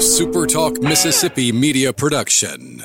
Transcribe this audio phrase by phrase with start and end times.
[0.00, 2.82] a Super Talk Mississippi media production.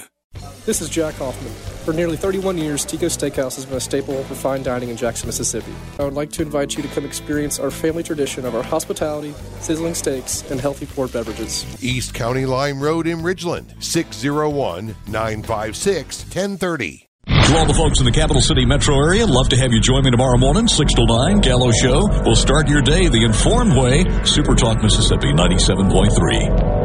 [0.66, 1.54] This is Jack Hoffman.
[1.86, 5.28] For nearly 31 years, Tico Steakhouse has been a staple for fine dining in Jackson,
[5.28, 5.72] Mississippi.
[5.98, 9.34] I would like to invite you to come experience our family tradition of our hospitality,
[9.62, 11.66] sizzling steaks, and healthy poured beverages.
[11.82, 17.08] East County Line Road in Ridgeland, 601 956 1030.
[17.28, 20.04] To all the folks in the capital city metro area, love to have you join
[20.04, 22.10] me tomorrow morning, 6 to 9, Gallo Show.
[22.26, 24.04] We'll start your day the informed way.
[24.26, 26.85] Super Talk Mississippi 97.3.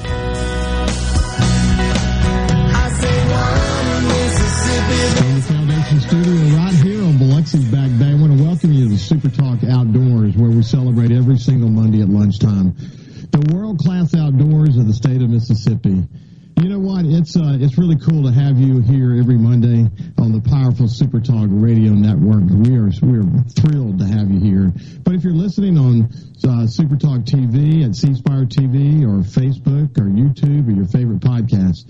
[9.11, 12.73] Super Talk Outdoors, where we celebrate every single Monday at lunchtime.
[13.35, 16.07] The world-class outdoors of the state of Mississippi.
[16.55, 17.03] You know what?
[17.03, 19.83] It's uh, it's really cool to have you here every Monday
[20.17, 22.47] on the powerful Super Talk Radio Network.
[22.47, 24.71] We are we are thrilled to have you here.
[25.03, 26.07] But if you're listening on
[26.47, 31.19] uh, Super Talk TV at C Spire TV or Facebook or YouTube or your favorite
[31.19, 31.83] podcast,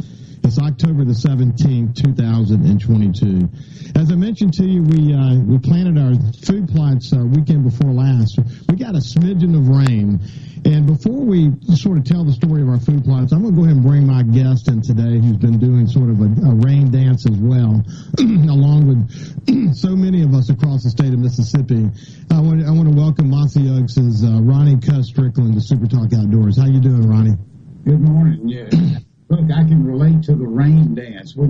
[0.44, 3.50] it's October the 17th, 2022.
[3.96, 7.92] As I mentioned to you, we uh, we planted our food plots uh, weekend before
[7.92, 8.40] last.
[8.70, 10.20] We got a smidgen of rain.
[10.64, 13.60] And before we sort of tell the story of our food plots, I'm going to
[13.60, 16.54] go ahead and bring my guest in today who's been doing sort of a, a
[16.54, 17.82] rain dance as well,
[18.20, 21.90] along with so many of us across the state of Mississippi.
[22.30, 26.14] I want, I want to welcome Mossy Oaks' uh, Ronnie Cuz Strickland to Super Talk
[26.14, 26.58] Outdoors.
[26.58, 27.38] How you doing, Ronnie?
[27.84, 28.46] Good morning.
[28.52, 29.00] Yeah.
[29.32, 31.38] Look, I can relate to the rain dance.
[31.38, 31.48] We,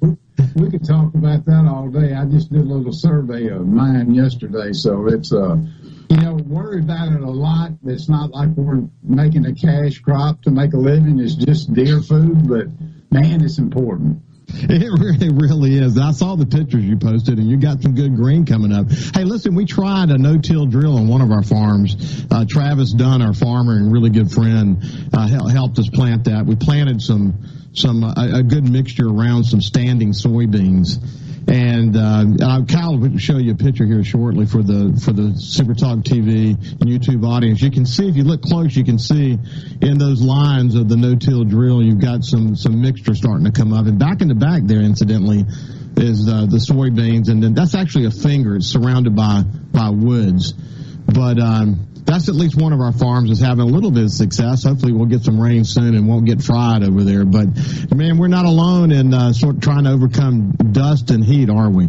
[0.00, 0.16] we,
[0.56, 2.14] we could talk about that all day.
[2.14, 5.56] I just did a little survey of mine yesterday, so it's uh,
[6.10, 7.70] you know, worry about it a lot.
[7.84, 11.20] It's not like we're making a cash crop to make a living.
[11.20, 12.66] It's just deer food, but
[13.12, 14.20] man, it's important.
[14.66, 15.98] It really, really is.
[15.98, 18.90] I saw the pictures you posted, and you got some good green coming up.
[18.90, 22.24] Hey, listen, we tried a no-till drill on one of our farms.
[22.30, 24.82] Uh, Travis Dunn, our farmer and really good friend,
[25.12, 26.46] uh, helped us plant that.
[26.46, 27.34] We planted some,
[27.74, 30.98] some uh, a good mixture around some standing soybeans.
[31.46, 35.34] And uh, uh, Kyle will show you a picture here shortly for the for the
[35.36, 37.60] Super Talk TV and YouTube audience.
[37.60, 39.38] You can see if you look close, you can see
[39.82, 43.74] in those lines of the no-till drill, you've got some some mixture starting to come
[43.74, 43.86] up.
[43.86, 45.44] And back in the back there, incidentally,
[45.96, 48.56] is uh, the soybeans, and then that's actually a finger.
[48.56, 50.52] It's surrounded by by woods,
[51.06, 51.38] but.
[51.38, 54.64] Um, that's at least one of our farms is having a little bit of success.
[54.64, 57.24] Hopefully, we'll get some rain soon and won't get fried over there.
[57.24, 57.48] But
[57.94, 61.70] man, we're not alone in uh, sort of trying to overcome dust and heat, are
[61.70, 61.88] we?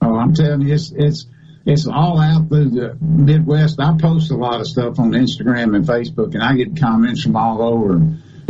[0.00, 1.26] Oh, I'm telling you, it's it's
[1.66, 3.80] it's all out through the Midwest.
[3.80, 7.36] I post a lot of stuff on Instagram and Facebook, and I get comments from
[7.36, 8.00] all over.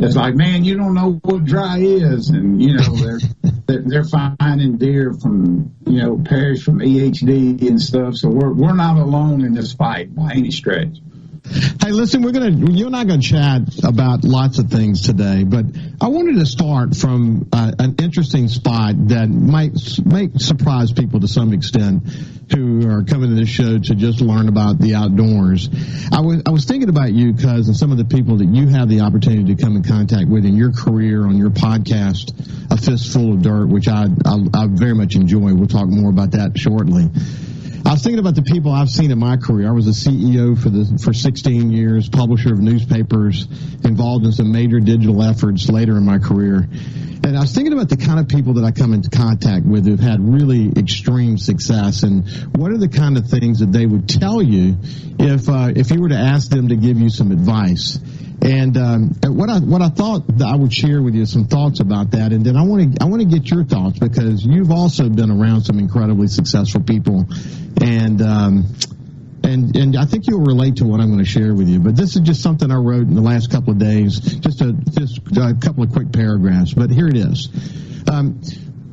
[0.03, 3.21] It's like, man, you don't know what dry is, and you know they're
[3.67, 8.17] they're, they're finding deer from you know parish from EHD and stuff.
[8.17, 10.97] So we're we're not alone in this fight by any stretch.
[11.51, 15.65] Hey, listen, we're gonna you and I gonna chat about lots of things today, but
[16.01, 19.73] I wanted to start from uh, an interesting spot that might
[20.05, 22.05] might surprise people to some extent
[22.55, 25.69] who are coming to this show to just learn about the outdoors.
[26.13, 28.69] I was I was thinking about you, cuz, and some of the people that you
[28.69, 32.31] have the opportunity to come in contact with in your career on your podcast,
[32.71, 35.53] A Fistful of Dirt, which I I, I very much enjoy.
[35.53, 37.11] We'll talk more about that shortly.
[37.85, 39.69] I was thinking about the people I've seen in my career.
[39.69, 43.47] I was a CEO for the for 16 years, publisher of newspapers,
[43.85, 46.69] involved in some major digital efforts later in my career.
[47.23, 49.87] And I was thinking about the kind of people that I come into contact with
[49.87, 54.09] who've had really extreme success, and what are the kind of things that they would
[54.09, 54.77] tell you
[55.19, 57.99] if uh, if you were to ask them to give you some advice.
[58.51, 62.11] And um, what I what I thought I would share with you some thoughts about
[62.11, 65.09] that, and then I want to I want to get your thoughts because you've also
[65.09, 67.27] been around some incredibly successful people,
[67.81, 68.67] and um,
[69.45, 71.79] and and I think you'll relate to what I'm going to share with you.
[71.79, 74.73] But this is just something I wrote in the last couple of days, just a
[74.73, 76.75] just a couple of quick paragraphs.
[76.75, 77.49] But here it is.
[78.11, 78.41] Um,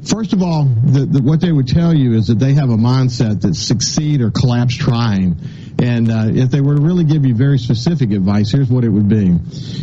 [0.09, 2.77] First of all, the, the, what they would tell you is that they have a
[2.77, 5.37] mindset that succeed or collapse trying.
[5.79, 8.89] And uh, if they were to really give you very specific advice, here's what it
[8.89, 9.37] would be.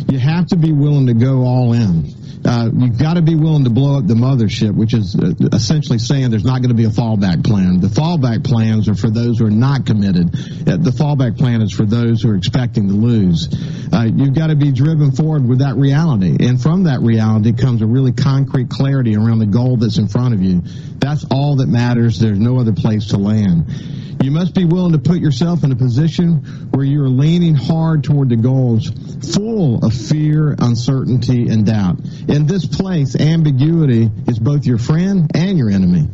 [0.09, 2.13] You have to be willing to go all in.
[2.45, 5.97] Uh, you've got to be willing to blow up the mothership, which is uh, essentially
[5.97, 7.79] saying there's not going to be a fallback plan.
[7.79, 10.29] The fallback plans are for those who are not committed.
[10.67, 13.49] Uh, the fallback plan is for those who are expecting to lose.
[13.91, 16.37] Uh, you've got to be driven forward with that reality.
[16.39, 20.33] And from that reality comes a really concrete clarity around the goal that's in front
[20.33, 20.61] of you.
[20.99, 22.19] That's all that matters.
[22.19, 23.65] There's no other place to land.
[24.23, 28.29] You must be willing to put yourself in a position where you're leaning hard toward
[28.29, 28.89] the goals,
[29.33, 31.99] full of fear, uncertainty, and doubt.
[32.29, 36.07] In this place, ambiguity is both your friend and your enemy.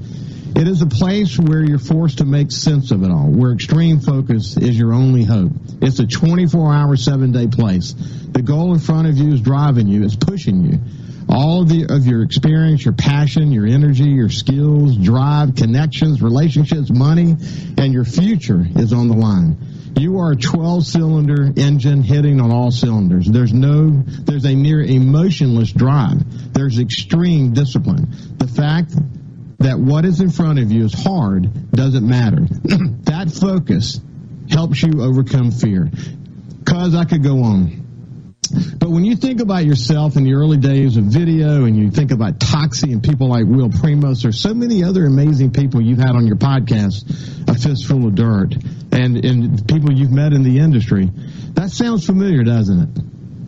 [0.55, 3.99] It is a place where you're forced to make sense of it all, where extreme
[3.99, 5.51] focus is your only hope.
[5.81, 7.93] It's a 24 hour, seven day place.
[7.93, 10.79] The goal in front of you is driving you, it's pushing you
[11.31, 16.89] all of, the, of your experience, your passion, your energy, your skills, drive, connections, relationships,
[16.91, 17.35] money,
[17.77, 19.57] and your future is on the line.
[19.97, 23.27] You are a 12 cylinder engine hitting on all cylinders.
[23.27, 26.53] There's no, there's a near emotionless drive.
[26.53, 28.07] There's extreme discipline.
[28.37, 28.93] The fact
[29.63, 32.41] that what is in front of you is hard doesn't matter.
[33.03, 33.99] that focus
[34.49, 35.89] helps you overcome fear.
[36.65, 37.81] Cause I could go on.
[38.77, 42.11] But when you think about yourself in the early days of video and you think
[42.11, 46.15] about Toxey and people like Will Primos, there's so many other amazing people you've had
[46.15, 47.09] on your podcast,
[47.47, 48.55] A Fistful of Dirt,
[48.91, 51.09] and, and people you've met in the industry.
[51.53, 53.03] That sounds familiar, doesn't it?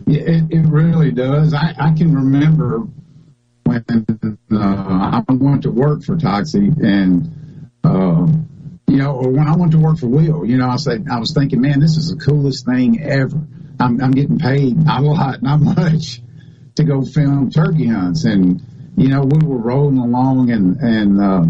[0.06, 1.52] Yeah, it, it really does.
[1.52, 2.86] I, I can remember
[3.64, 3.84] when
[4.52, 8.26] uh, I went to work for Toxey and, uh,
[8.86, 11.18] you know, or when I went to work for Will, you know, I said, I
[11.18, 13.40] was thinking, man, this is the coolest thing ever
[13.80, 16.20] I'm, I'm getting paid not a lot, not much,
[16.76, 18.24] to go film turkey hunts.
[18.24, 18.62] And
[18.96, 21.44] you know, we were rolling along, and and uh,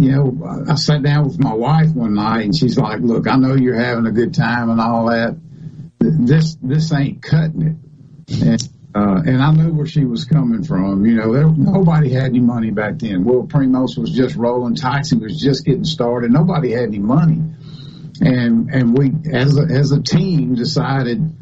[0.00, 3.36] you know, I sat down with my wife one night, and she's like, "Look, I
[3.36, 5.36] know you're having a good time and all that.
[5.98, 11.06] This this ain't cutting it." And, uh, and I knew where she was coming from.
[11.06, 13.24] You know, there, nobody had any money back then.
[13.24, 14.74] Will Primos was just rolling.
[14.74, 16.30] Toxey was just getting started.
[16.30, 17.40] Nobody had any money
[18.22, 21.34] and and we as a, as a team decided,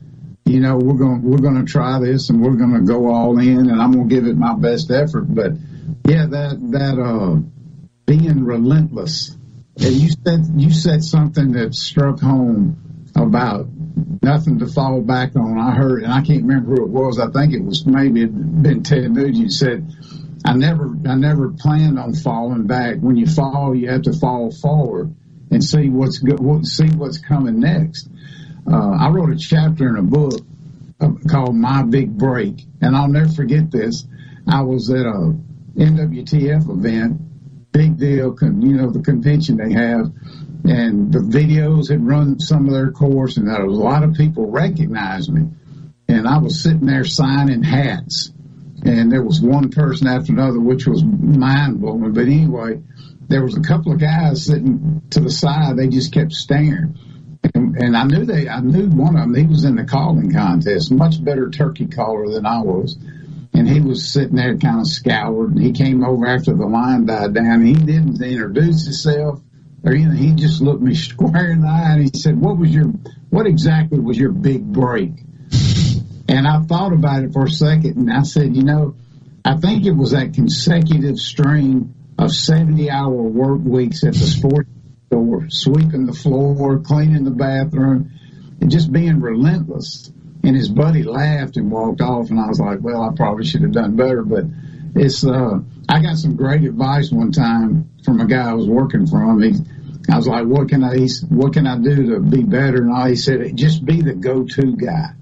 [0.45, 3.39] you know, we're going we're going to try this and we're going to go all
[3.39, 5.27] in, and I'm going to give it my best effort.
[5.29, 5.53] But
[6.07, 7.41] yeah, that that uh,
[8.07, 9.37] being relentless.
[9.77, 13.67] And you said you said something that struck home about
[14.23, 15.59] nothing to fall back on.
[15.59, 17.19] I heard, and I can't remember who it was.
[17.19, 19.93] I think it was maybe it been Ted Nugent said,
[20.45, 22.99] "I never, I never planned on falling back.
[22.99, 25.15] When you fall, you have to fall forward."
[25.51, 28.09] and see what's go, see what's coming next.
[28.71, 30.41] Uh, I wrote a chapter in a book
[31.01, 34.07] uh, called My Big Break, and I'll never forget this.
[34.47, 35.35] I was at a
[35.77, 37.21] NWTF event,
[37.73, 40.13] big deal, you know, the convention they have,
[40.65, 45.33] and the videos had run some of their course, and a lot of people recognized
[45.33, 45.49] me.
[46.09, 48.33] And I was sitting there signing hats,
[48.85, 52.13] and there was one person after another, which was mind blowing.
[52.13, 52.83] But anyway,
[53.29, 55.77] there was a couple of guys sitting to the side.
[55.77, 56.99] They just kept staring.
[57.55, 60.33] And, and I knew they, I knew one of them, he was in the calling
[60.33, 62.99] contest, much better turkey caller than I was.
[63.53, 67.07] And he was sitting there kind of scoured and he came over after the line
[67.07, 67.65] died down.
[67.65, 69.41] He didn't introduce himself
[69.85, 69.93] or.
[69.93, 72.87] He just looked me square in the eye and he said, what was your,
[73.31, 75.11] what exactly was your big break?
[76.29, 78.95] And I thought about it for a second and I said, you know,
[79.45, 84.69] I think it was that consecutive string of 70 hour work weeks at the sports
[85.07, 88.13] store, sweeping the floor, cleaning the bathroom,
[88.61, 90.13] and just being relentless.
[90.43, 93.63] And his buddy laughed and walked off, and I was like, well, I probably should
[93.63, 94.45] have done better, but
[94.95, 99.07] it's, uh, I got some great advice one time from a guy I was working
[99.07, 99.43] from.
[99.43, 99.55] He,
[100.11, 102.79] I was like, what can I, what can I do to be better?
[102.79, 105.13] And all he said, just be the go-to guy.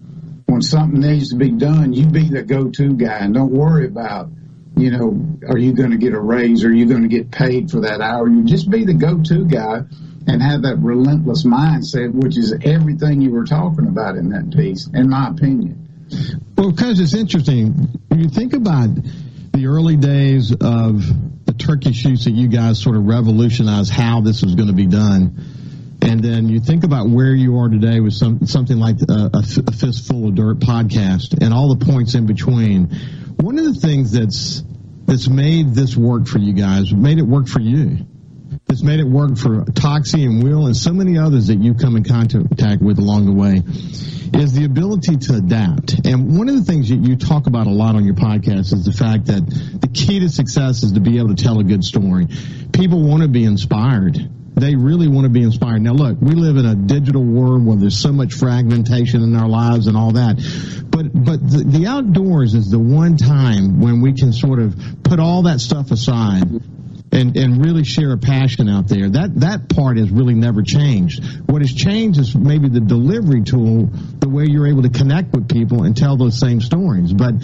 [0.47, 4.31] When something needs to be done, you be the go-to guy and don't worry about
[4.79, 6.65] you know, are you going to get a raise?
[6.65, 8.29] Are you going to get paid for that hour?
[8.29, 9.83] You just be the go-to guy
[10.29, 14.87] and have that relentless mindset, which is everything you were talking about in that piece,
[14.93, 15.89] in my opinion.
[16.57, 17.73] Well, because it's interesting.
[18.09, 18.91] When you think about
[19.53, 21.03] the early days of
[21.47, 24.87] the turkey shoots that you guys sort of revolutionized how this was going to be
[24.87, 25.37] done.
[26.01, 29.43] And then you think about where you are today with some, something like a, a,
[29.43, 32.91] Fistful of Dirt podcast and all the points in between.
[33.41, 34.63] One of the things that's
[35.07, 38.07] that's made this work for you guys, made it work for you.
[38.69, 41.97] That's made it work for Toxey and Will and so many others that you come
[41.97, 43.63] in contact with along the way
[44.39, 46.07] is the ability to adapt.
[46.07, 48.85] And one of the things that you talk about a lot on your podcast is
[48.85, 49.47] the fact that
[49.81, 52.27] the key to success is to be able to tell a good story.
[52.73, 54.19] People want to be inspired.
[54.55, 55.81] they really want to be inspired.
[55.81, 59.49] Now, look, we live in a digital world where there's so much fragmentation in our
[59.49, 60.37] lives and all that.
[60.91, 65.21] But but the, the outdoors is the one time when we can sort of put
[65.21, 66.45] all that stuff aside
[67.13, 69.09] and, and really share a passion out there.
[69.09, 71.25] That that part has really never changed.
[71.49, 73.87] What has changed is maybe the delivery tool,
[74.19, 77.13] the way you're able to connect with people and tell those same stories.
[77.13, 77.35] But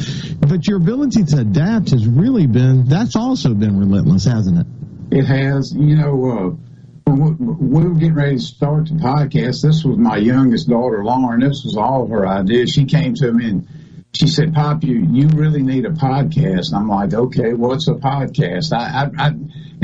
[0.41, 4.67] but your ability to adapt has really been that's also been relentless, hasn't it?
[5.11, 5.73] It has.
[5.75, 10.17] You know, uh, when we were getting ready to start the podcast, this was my
[10.17, 11.41] youngest daughter, Lauren.
[11.41, 12.67] This was all her idea.
[12.67, 13.69] She came to me and
[14.15, 17.95] she said, "Pop, you you really need a podcast." And I'm like, "Okay, what's a
[17.95, 19.35] podcast?" I, I, I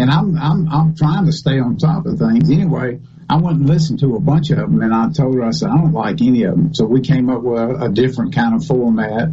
[0.01, 3.01] and I'm I'm I'm trying to stay on top of things anyway.
[3.29, 5.69] I went and listened to a bunch of them, and I told her I said
[5.71, 6.75] I don't like any of them.
[6.75, 9.29] So we came up with a, a different kind of format.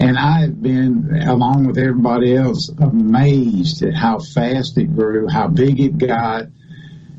[0.00, 5.48] And I have been, along with everybody else, amazed at how fast it grew, how
[5.48, 6.44] big it got.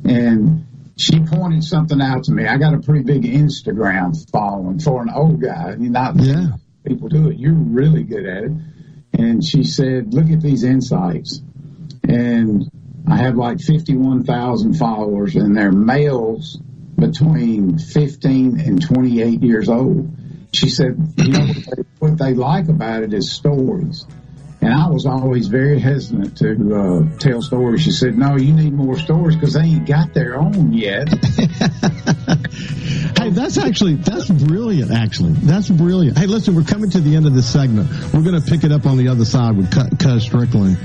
[0.05, 2.45] And she pointed something out to me.
[2.47, 5.75] I got a pretty big Instagram following for an old guy.
[5.77, 6.53] You're not Yeah.
[6.85, 7.37] people do it.
[7.37, 8.51] You're really good at it.
[9.11, 11.41] And she said, look at these insights.
[12.09, 12.69] And
[13.07, 16.57] I have like 51,000 followers and they're males
[16.97, 20.09] between 15 and 28 years old.
[20.51, 24.05] She said, you know, what they, what they like about it is stories.
[24.61, 27.81] And I was always very hesitant to uh, tell stories.
[27.81, 31.07] She said, no, you need more stories because they ain't got their own yet.
[33.17, 34.91] Hey, that's actually that's brilliant.
[34.91, 36.17] Actually, that's brilliant.
[36.17, 37.89] Hey, listen, we're coming to the end of this segment.
[38.13, 40.77] We're going to pick it up on the other side with Cu- Cuz Strickland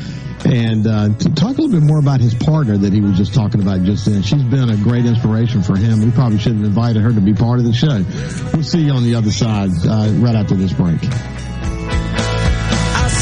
[0.44, 3.62] and uh, talk a little bit more about his partner that he was just talking
[3.62, 4.22] about just then.
[4.22, 6.00] She's been a great inspiration for him.
[6.00, 8.04] We probably should have invited her to be part of the show.
[8.52, 11.00] We'll see you on the other side uh, right after this break.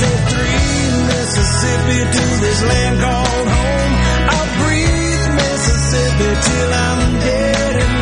[0.05, 3.93] I three Mississippi to this land called home.
[4.35, 8.02] I'll breathe Mississippi till I'm dead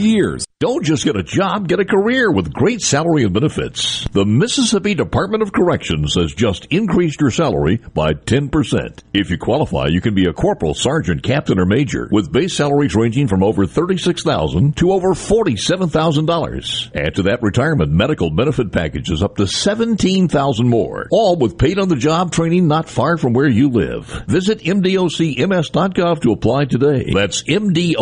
[0.01, 0.45] years.
[0.61, 4.07] Don't just get a job, get a career with great salary and benefits.
[4.11, 8.99] The Mississippi Department of Corrections has just increased your salary by 10%.
[9.11, 12.93] If you qualify, you can be a corporal, sergeant, captain, or major with base salaries
[12.95, 16.91] ranging from over 36,000 to over $47,000.
[16.95, 21.07] Add to that retirement medical benefit packages up to 17,000 more.
[21.09, 24.05] All with paid on the job training not far from where you live.
[24.27, 27.11] Visit MDOCMS.gov to apply today.
[27.11, 28.01] That's MDOC.ms.gov.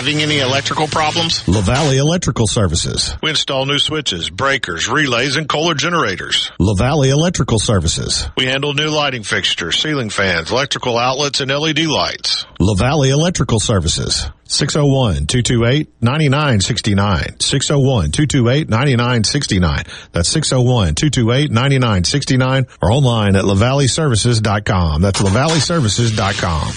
[0.00, 1.42] Having any electrical problems?
[1.42, 3.14] LaValley Electrical Services.
[3.22, 6.50] We install new switches, breakers, relays, and Kohler generators.
[6.58, 8.26] LaValley Electrical Services.
[8.34, 12.46] We handle new lighting fixtures, ceiling fans, electrical outlets, and LED lights.
[12.58, 14.24] LaValley Electrical Services.
[14.46, 17.36] 601-228-9969.
[17.36, 19.86] 601-228-9969.
[20.12, 25.02] That's 601-228-9969 or online at lavalleyservices.com.
[25.02, 26.72] That's lavalleyservices.com.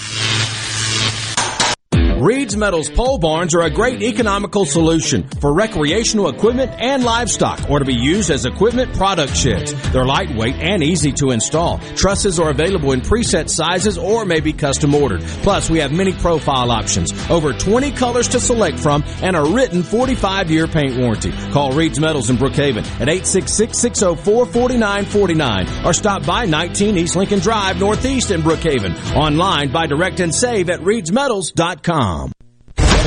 [2.44, 7.78] Reed's Metals pole barns are a great economical solution for recreational equipment and livestock or
[7.78, 9.72] to be used as equipment product sheds.
[9.92, 11.78] They're lightweight and easy to install.
[11.96, 15.22] Trusses are available in preset sizes or may be custom ordered.
[15.42, 19.82] Plus, we have many profile options, over 20 colors to select from, and a written
[19.82, 21.32] 45 year paint warranty.
[21.50, 27.38] Call Reed's Metals in Brookhaven at 866 604 4949 or stop by 19 East Lincoln
[27.38, 29.16] Drive Northeast in Brookhaven.
[29.16, 32.33] Online by direct and save at reedsmetals.com.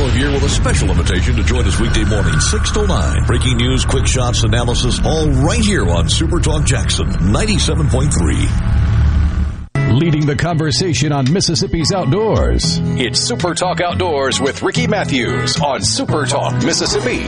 [0.07, 3.25] Follow here with a special invitation to join us weekday morning, 6 to 9.
[3.25, 9.99] Breaking news, quick shots, analysis, all right here on Super Talk Jackson 97.3.
[9.99, 12.79] Leading the conversation on Mississippi's outdoors.
[12.81, 17.25] It's Super Talk Outdoors with Ricky Matthews on Super Talk Mississippi.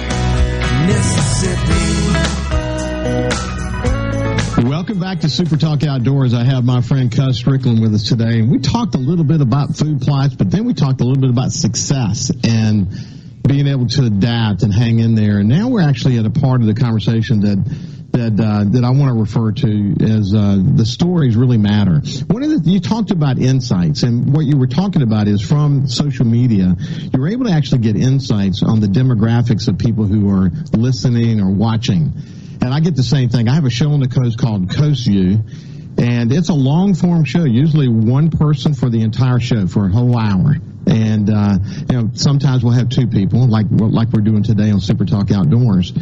[4.64, 6.34] Welcome back to Super Talk Outdoors.
[6.34, 8.40] I have my friend Cuz Strickland with us today.
[8.40, 11.22] And we talked a little bit about food plots, but then we talked a little
[11.22, 12.90] bit about success and
[13.48, 15.40] being able to adapt and hang in there.
[15.40, 17.58] And now we're actually at a part of the conversation that
[18.12, 22.02] that uh, that I want to refer to as uh, the stories really matter.
[22.28, 25.88] One of the you talked about insights, and what you were talking about is from
[25.88, 26.76] social media.
[27.14, 31.50] You're able to actually get insights on the demographics of people who are listening or
[31.50, 32.12] watching.
[32.62, 33.48] And I get the same thing.
[33.48, 35.40] I have a show on the coast called Coast View,
[35.98, 37.46] and it's a long form show.
[37.46, 40.56] Usually one person for the entire show for a whole hour.
[40.88, 44.80] And uh, you know, sometimes we'll have two people, like like we're doing today on
[44.80, 45.94] Super Talk Outdoors.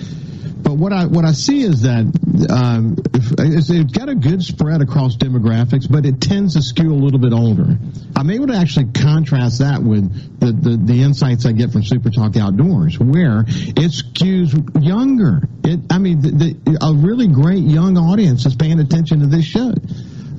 [0.68, 2.04] But what I what I see is that
[2.52, 7.20] um, it's, got a good spread across demographics, but it tends to skew a little
[7.20, 7.80] bit older.
[8.18, 12.10] I'm able to actually contrast that with the, the, the insights I get from Super
[12.10, 15.48] Talk Outdoors, where it skews younger.
[15.64, 19.46] It, I mean, the, the, a really great young audience is paying attention to this
[19.46, 19.74] show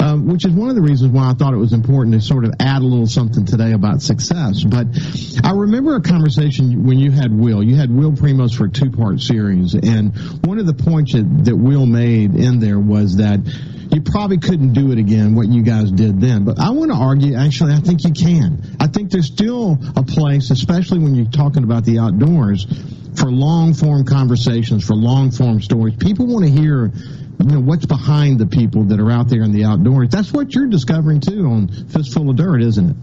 [0.01, 2.45] um, which is one of the reasons why I thought it was important to sort
[2.45, 4.63] of add a little something today about success.
[4.63, 4.87] But
[5.43, 7.63] I remember a conversation when you had Will.
[7.63, 11.45] You had Will Primos for a two part series, and one of the points that,
[11.45, 13.41] that Will made in there was that
[13.91, 16.45] you probably couldn't do it again what you guys did then.
[16.45, 18.77] But I want to argue, actually, I think you can.
[18.79, 22.67] I think there's still a place, especially when you're talking about the outdoors,
[23.17, 25.97] for long form conversations, for long form stories.
[25.97, 26.93] People want to hear
[27.39, 30.09] you know what's behind the people that are out there in the outdoors.
[30.11, 32.97] That's what you're discovering too on Fistful of Dirt, isn't it?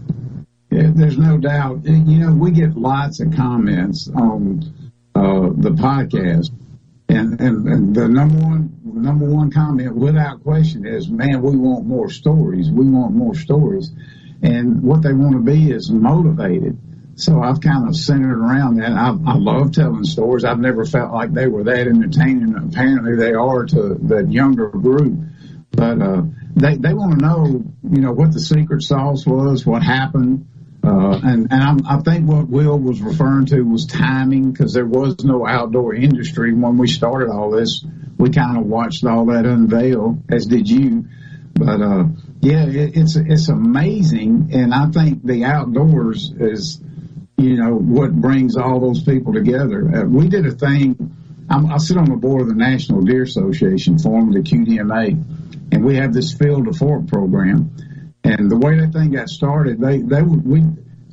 [0.70, 1.84] Yeah, there's no doubt.
[1.84, 6.50] You know, we get lots of comments on uh, the podcast,
[7.08, 11.86] and, and, and the number one number one comment, without question, is, "Man, we want
[11.86, 12.70] more stories.
[12.70, 13.92] We want more stories."
[14.42, 16.78] And what they want to be is motivated.
[17.18, 18.92] So I've kind of centered around that.
[18.92, 20.44] I, I love telling stories.
[20.44, 22.54] I've never felt like they were that entertaining.
[22.54, 25.18] Apparently they are to the younger group.
[25.70, 26.22] But, uh,
[26.54, 30.46] they, they want to know, you know, what the secret sauce was, what happened.
[30.84, 34.86] Uh, and, and I'm, I think what Will was referring to was timing because there
[34.86, 37.84] was no outdoor industry when we started all this.
[38.18, 41.06] We kind of watched all that unveil, as did you.
[41.54, 42.04] But, uh,
[42.40, 44.50] yeah, it, it's, it's amazing.
[44.52, 46.80] And I think the outdoors is,
[47.36, 49.88] you know, what brings all those people together.
[49.94, 51.14] Uh, we did a thing.
[51.50, 55.96] I'm, I sit on the board of the National Deer Association, formerly QDMA, and we
[55.96, 57.70] have this field to fork program.
[58.24, 60.62] And the way that thing got started, they they would we.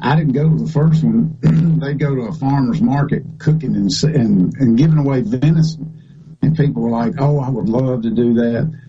[0.02, 1.38] I didn't go to the first one.
[1.80, 6.02] they go to a farmer's market cooking and, and and giving away venison,
[6.42, 8.83] and people were like, "Oh, I would love to do that."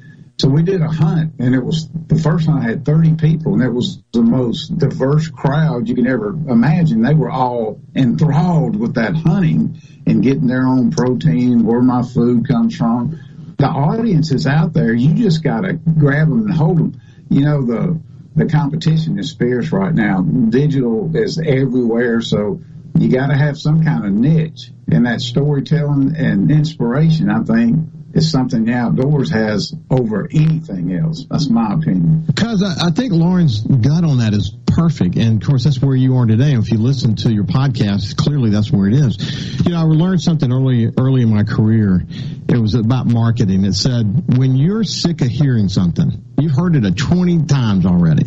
[0.45, 3.55] So we did a hunt, and it was the first hunt I had 30 people,
[3.55, 7.01] and it was the most diverse crowd you can ever imagine.
[7.01, 12.47] They were all enthralled with that hunting and getting their own protein, where my food
[12.47, 13.19] comes from.
[13.57, 14.93] The audience is out there.
[14.93, 17.01] You just got to grab them and hold them.
[17.31, 18.01] You know, the,
[18.37, 20.21] the competition is fierce right now.
[20.21, 22.61] Digital is everywhere, so
[22.99, 24.73] you got to have some kind of niche.
[24.93, 27.79] And that storytelling and inspiration, I think,
[28.15, 31.27] is something the outdoors has over anything else.
[31.29, 32.25] That's my opinion.
[32.27, 35.17] Because I, I think Lauren's gut on that is perfect.
[35.17, 36.55] And of course, that's where you are today.
[36.55, 39.65] If you listen to your podcast, clearly that's where it is.
[39.65, 42.05] You know, I learned something early, early in my career.
[42.49, 43.65] It was about marketing.
[43.65, 48.25] It said, when you're sick of hearing something, you've heard it a 20 times already.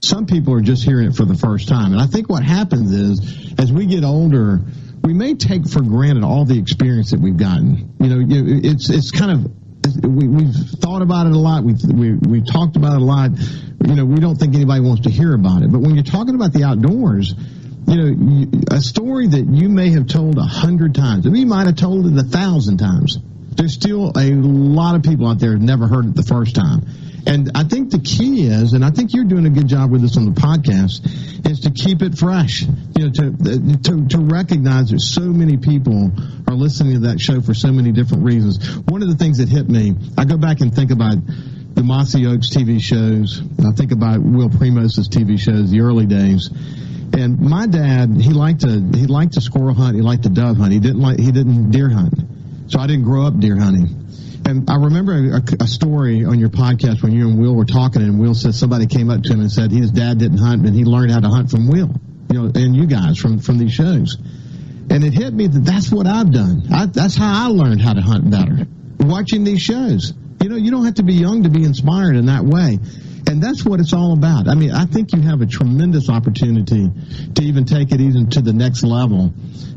[0.00, 1.92] Some people are just hearing it for the first time.
[1.92, 4.60] And I think what happens is, as we get older,
[5.08, 7.94] we may take for granted all the experience that we've gotten.
[7.98, 11.64] You know, it's it's kind of we, we've thought about it a lot.
[11.64, 13.30] We've we, we talked about it a lot.
[13.86, 15.72] You know, we don't think anybody wants to hear about it.
[15.72, 17.32] But when you're talking about the outdoors,
[17.86, 21.76] you know, a story that you may have told a hundred times, we might have
[21.76, 23.16] told it a thousand times.
[23.56, 26.84] There's still a lot of people out there who never heard it the first time.
[27.28, 30.00] And I think the key is, and I think you're doing a good job with
[30.00, 31.04] this on the podcast,
[31.46, 32.62] is to keep it fresh.
[32.62, 36.10] You know, to to to recognize that so many people
[36.48, 38.78] are listening to that show for so many different reasons.
[38.88, 41.18] One of the things that hit me, I go back and think about
[41.74, 43.42] the Mossy Oaks TV shows.
[43.60, 46.48] I think about Will Primos's TV shows, the early days.
[47.12, 49.96] And my dad, he liked to he liked to squirrel hunt.
[49.96, 50.72] He liked to dove hunt.
[50.72, 52.14] He didn't like he didn't deer hunt.
[52.68, 54.06] So I didn't grow up deer hunting.
[54.48, 58.00] And I remember a, a, story on your podcast when you and Will were talking,
[58.00, 60.74] and Will said somebody came up to him and said his dad didn't hunt, and
[60.74, 61.90] he learned how to hunt from Will,
[62.30, 64.16] you know, and you guys from from these shows.
[64.88, 66.62] And it hit me that that's what I've done.
[66.72, 68.66] I, that's how I learned how to hunt better,
[69.00, 70.14] watching these shows.
[70.42, 72.78] You know, you don't have to be young to be inspired in that way.
[73.26, 74.48] And that's what it's all about.
[74.48, 76.90] I mean, I think you have a tremendous opportunity
[77.34, 79.32] to even take it even to the next level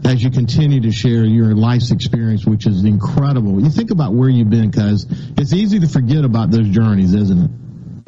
[0.06, 3.62] as you continue to share your life's experience, which is incredible.
[3.62, 5.06] You think about where you've been, because
[5.38, 7.52] it's easy to forget about those journeys, isn't it?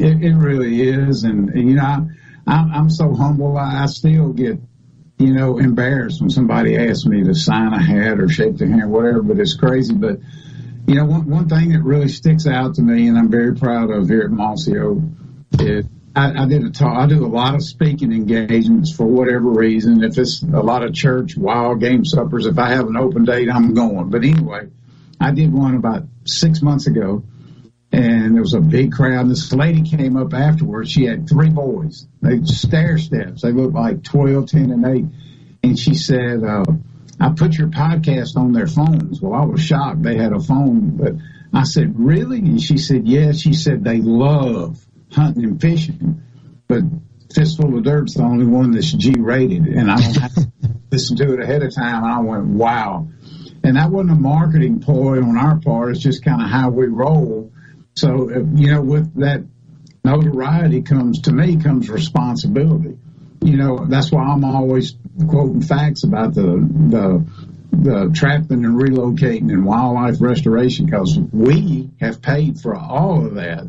[0.06, 1.24] It, it really is.
[1.24, 2.08] And, you know,
[2.48, 3.58] I, I'm so humble.
[3.58, 4.60] I still get
[5.20, 8.92] you know, embarrassed when somebody asks me to sign a hat or shake their hand,
[8.92, 9.94] whatever, but it's crazy.
[9.94, 10.20] But,
[10.88, 13.90] you know, one, one thing that really sticks out to me and I'm very proud
[13.90, 14.74] of here at Mossy
[15.60, 19.50] is I, I did a talk, I do a lot of speaking engagements for whatever
[19.50, 20.04] reason.
[20.04, 23.50] If it's a lot of church, wild game suppers, if I have an open date,
[23.50, 24.10] I'm going.
[24.10, 24.70] But anyway,
[25.20, 27.24] I did one about six months ago
[27.94, 29.30] and there was a big crowd.
[29.30, 30.92] This lady came up afterwards.
[30.92, 32.08] She had three boys.
[32.22, 33.44] They stair steps.
[33.44, 35.06] They looked like 12, 10, and 8.
[35.62, 36.66] And she said, uh,
[37.24, 39.22] I put your podcast on their phones.
[39.22, 40.04] Well, I was shocked.
[40.04, 41.14] They had a phone, but
[41.54, 42.40] I said, really?
[42.40, 43.40] And she said, yes.
[43.40, 46.22] She said they love hunting and fishing,
[46.68, 46.84] but
[47.34, 49.68] Fistful of Dirt's the only one that's G rated.
[49.68, 52.04] And I don't to it ahead of time.
[52.04, 53.08] And I went, wow.
[53.64, 55.92] And that wasn't a marketing ploy on our part.
[55.92, 57.54] It's just kind of how we roll
[57.96, 59.44] so, uh, you know, with that
[60.04, 62.98] notoriety comes, to me, comes responsibility.
[63.42, 64.96] You know, that's why I'm always
[65.28, 67.26] quoting facts about the, the,
[67.72, 73.68] the trapping and relocating and wildlife restoration because we have paid for all of that.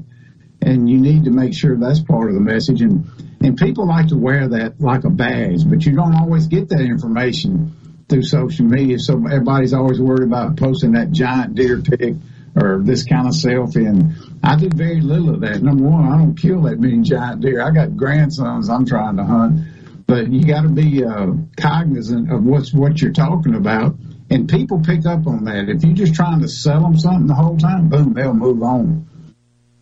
[0.63, 2.81] And you need to make sure that's part of the message.
[2.81, 3.07] And,
[3.43, 6.81] and people like to wear that like a badge, but you don't always get that
[6.81, 7.77] information
[8.09, 8.99] through social media.
[8.99, 12.15] So everybody's always worried about posting that giant deer pic
[12.57, 13.89] or this kind of selfie.
[13.89, 15.63] And I do very little of that.
[15.63, 17.61] Number one, I don't kill that many giant deer.
[17.61, 19.61] I got grandsons I'm trying to hunt,
[20.07, 23.97] but you got to be uh, cognizant of what's what you're talking about.
[24.31, 25.69] And people pick up on that.
[25.69, 29.09] If you're just trying to sell them something the whole time, boom, they'll move on.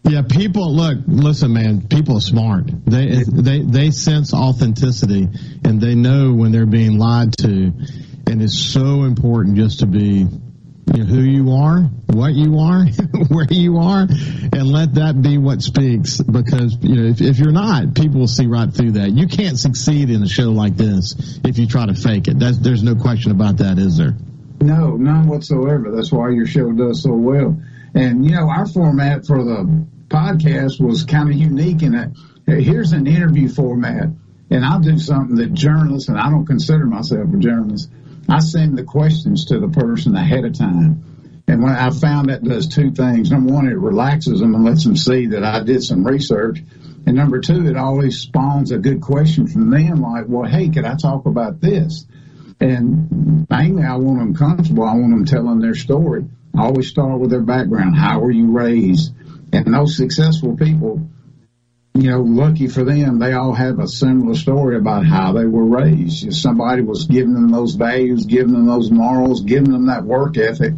[0.04, 0.98] Yeah, people look.
[1.06, 1.86] Listen, man.
[1.86, 2.64] People are smart.
[2.86, 5.28] They they they sense authenticity,
[5.64, 7.72] and they know when they're being lied to.
[8.26, 10.26] And it's so important just to be
[10.86, 12.84] who you are, what you are,
[13.28, 16.20] where you are, and let that be what speaks.
[16.20, 19.10] Because you know, if, if you're not, people will see right through that.
[19.10, 22.38] You can't succeed in a show like this if you try to fake it.
[22.38, 24.16] That's, there's no question about that, is there?
[24.60, 25.90] No, none whatsoever.
[25.90, 27.60] That's why your show does so well.
[27.94, 32.12] And you know, our format for the podcast was kind of unique in that
[32.46, 34.08] here's an interview format,
[34.50, 37.90] and I'll do something that journalists, and I don't consider myself a journalist
[38.28, 41.44] I send the questions to the person ahead of time.
[41.48, 43.30] And when I found that does two things.
[43.30, 46.62] Number one, it relaxes them and lets them see that I did some research.
[47.04, 50.84] And number two, it always spawns a good question from them like, well, hey, could
[50.84, 52.06] I talk about this?
[52.60, 54.84] And mainly I want them comfortable.
[54.84, 56.24] I want them telling their story.
[56.56, 57.96] I always start with their background.
[57.96, 59.12] How were you raised?
[59.52, 61.08] And those successful people
[61.94, 65.64] you know, lucky for them, they all have a similar story about how they were
[65.64, 66.26] raised.
[66.26, 70.38] If Somebody was giving them those values, giving them those morals, giving them that work
[70.38, 70.72] ethic,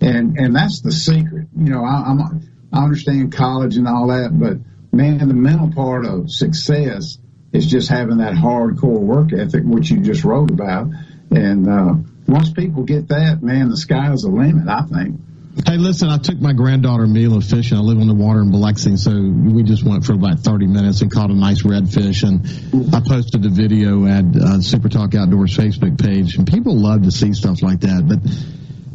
[0.00, 1.48] and and that's the secret.
[1.56, 4.58] You know, I, I'm I understand college and all that, but
[4.96, 7.18] man, the mental part of success
[7.52, 10.88] is just having that hardcore work ethic, which you just wrote about.
[11.30, 11.94] And uh,
[12.28, 14.68] once people get that, man, the sky's the limit.
[14.68, 15.20] I think.
[15.54, 17.76] Hey, listen, I took my granddaughter Mila fishing.
[17.76, 21.02] I live on the water in Biloxi, so we just went for about 30 minutes
[21.02, 22.26] and caught a nice redfish.
[22.26, 27.02] And I posted the video at uh, Super Talk Outdoors Facebook page, and people love
[27.02, 28.08] to see stuff like that.
[28.08, 28.24] But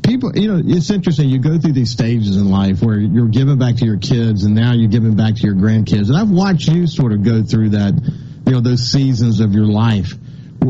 [0.01, 1.29] people, you know, it's interesting.
[1.29, 4.55] You go through these stages in life where you're giving back to your kids, and
[4.55, 6.07] now you're giving back to your grandkids.
[6.09, 7.93] And I've watched you sort of go through that,
[8.47, 10.13] you know, those seasons of your life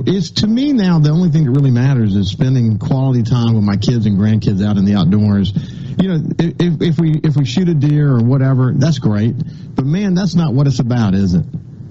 [0.06, 3.64] is to me now the only thing that really matters is spending quality time with
[3.64, 5.52] my kids and grandkids out in the outdoors.
[6.00, 9.36] You know, if, if we if we shoot a deer or whatever, that's great.
[9.76, 11.46] But man, that's not what it's about, is it?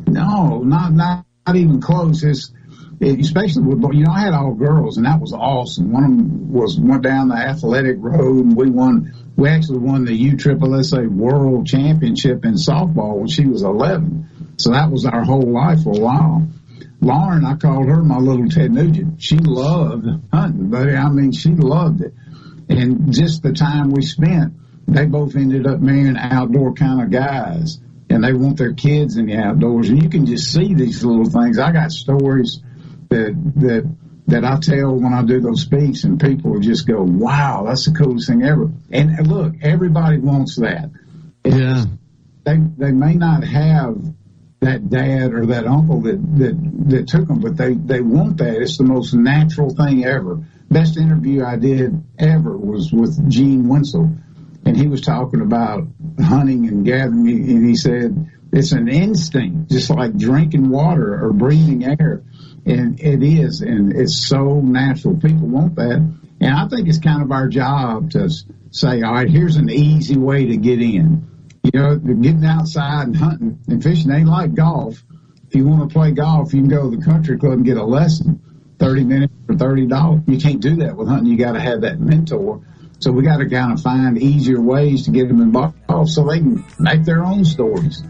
[0.06, 2.22] No, not not, not even close.
[2.22, 2.52] It's
[3.00, 5.92] it, especially with you know I had all girls and that was awesome.
[5.92, 10.04] One of them was went down the athletic road and we won we actually won
[10.04, 14.56] the USSSA World Championship in softball when she was 11.
[14.58, 16.48] So that was our whole life for a while.
[17.00, 19.22] Lauren, I called her my little Ted Nugent.
[19.22, 20.94] She loved hunting, buddy.
[20.94, 22.14] I mean, she loved it.
[22.68, 24.54] And just the time we spent,
[24.88, 27.78] they both ended up marrying outdoor kind of guys
[28.08, 29.88] and they want their kids in the outdoors.
[29.88, 31.58] And you can just see these little things.
[31.58, 32.60] I got stories
[33.08, 33.96] that, that,
[34.28, 37.92] that I tell when I do those speaks and people just go, wow, that's the
[37.92, 38.70] coolest thing ever.
[38.90, 40.90] And look, everybody wants that.
[41.44, 41.84] Yeah.
[42.44, 43.96] They, they may not have
[44.60, 48.60] that dad or that uncle that, that, that took them, but they, they want that.
[48.60, 50.44] It's the most natural thing ever.
[50.70, 54.10] Best interview I did ever was with Gene Winslow.
[54.64, 55.86] And he was talking about
[56.18, 61.84] hunting and gathering, and he said, it's an instinct, just like drinking water or breathing
[61.84, 62.24] air.
[62.64, 65.16] And it is, and it's so natural.
[65.16, 66.02] People want that.
[66.40, 68.28] And I think it's kind of our job to
[68.70, 71.28] say, all right, here's an easy way to get in.
[71.74, 75.02] You know, getting outside and hunting and fishing ain't like golf.
[75.48, 77.76] If you want to play golf, you can go to the country club and get
[77.76, 78.40] a lesson,
[78.78, 80.28] 30 minutes for $30.
[80.28, 81.26] You can't do that with hunting.
[81.26, 82.64] You got to have that mentor.
[83.00, 86.38] So we got to kind of find easier ways to get them involved so they
[86.38, 88.02] can make their own stories.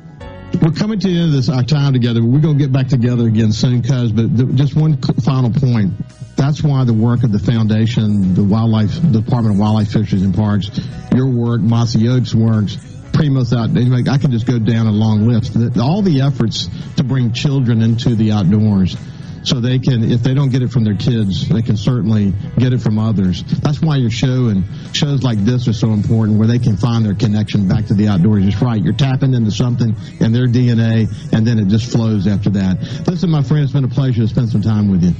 [0.63, 2.23] We're coming to the end of this our time together.
[2.23, 4.13] We're going to get back together again soon, cuz.
[4.13, 5.95] But th- just one final point.
[6.37, 10.35] That's why the work of the foundation, the wildlife the Department of Wildlife, Fisheries and
[10.35, 10.71] Parks,
[11.15, 12.77] your work, Mossy Oaks works,
[13.17, 13.71] Primos out.
[14.09, 15.57] I can just go down a long list.
[15.79, 18.95] All the efforts to bring children into the outdoors
[19.43, 22.73] so they can, if they don't get it from their kids, they can certainly get
[22.73, 23.45] it from others.
[23.45, 27.07] That's why your show and shows like this are so important, where they can find
[27.07, 28.45] their connection back to the outdoors.
[28.45, 28.83] It's right.
[28.83, 32.83] You're tapping into something in their DNA, and then it just flows after that.
[33.07, 35.15] Listen, my friend, it's been a pleasure to spend some time with you.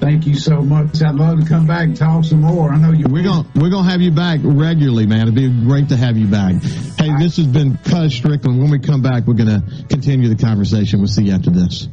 [0.00, 1.02] Thank you so much.
[1.02, 2.70] I'd love to come back and talk some more.
[2.70, 3.04] I know you.
[3.06, 5.22] We're gonna we're gonna have you back regularly, man.
[5.22, 6.54] It'd be great to have you back.
[6.98, 8.58] Hey, this has been Cuz Strickland.
[8.58, 11.00] When we come back, we're gonna continue the conversation.
[11.00, 11.88] We'll see you after this.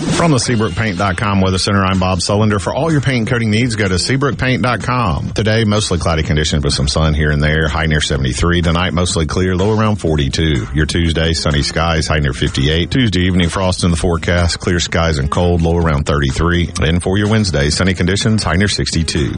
[0.00, 2.58] From the SeabrookPaint.com Weather Center, I'm Bob Sullender.
[2.60, 5.32] For all your paint and coating needs, go to SeabrookPaint.com.
[5.32, 8.62] Today, mostly cloudy conditions with some sun here and there, high near 73.
[8.62, 10.68] Tonight, mostly clear, low around 42.
[10.74, 12.90] Your Tuesday, sunny skies, high near 58.
[12.90, 16.72] Tuesday evening, frost in the forecast, clear skies and cold, low around 33.
[16.82, 19.34] And for your Wednesday, sunny conditions, high near 62.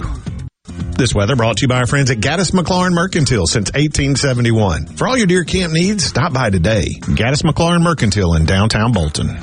[0.97, 4.87] This weather brought to you by our friends at Gaddis McLaurin Mercantile since 1871.
[4.87, 6.87] For all your deer camp needs, stop by today.
[7.01, 9.39] Gaddis McLaurin Mercantile in downtown Bolton.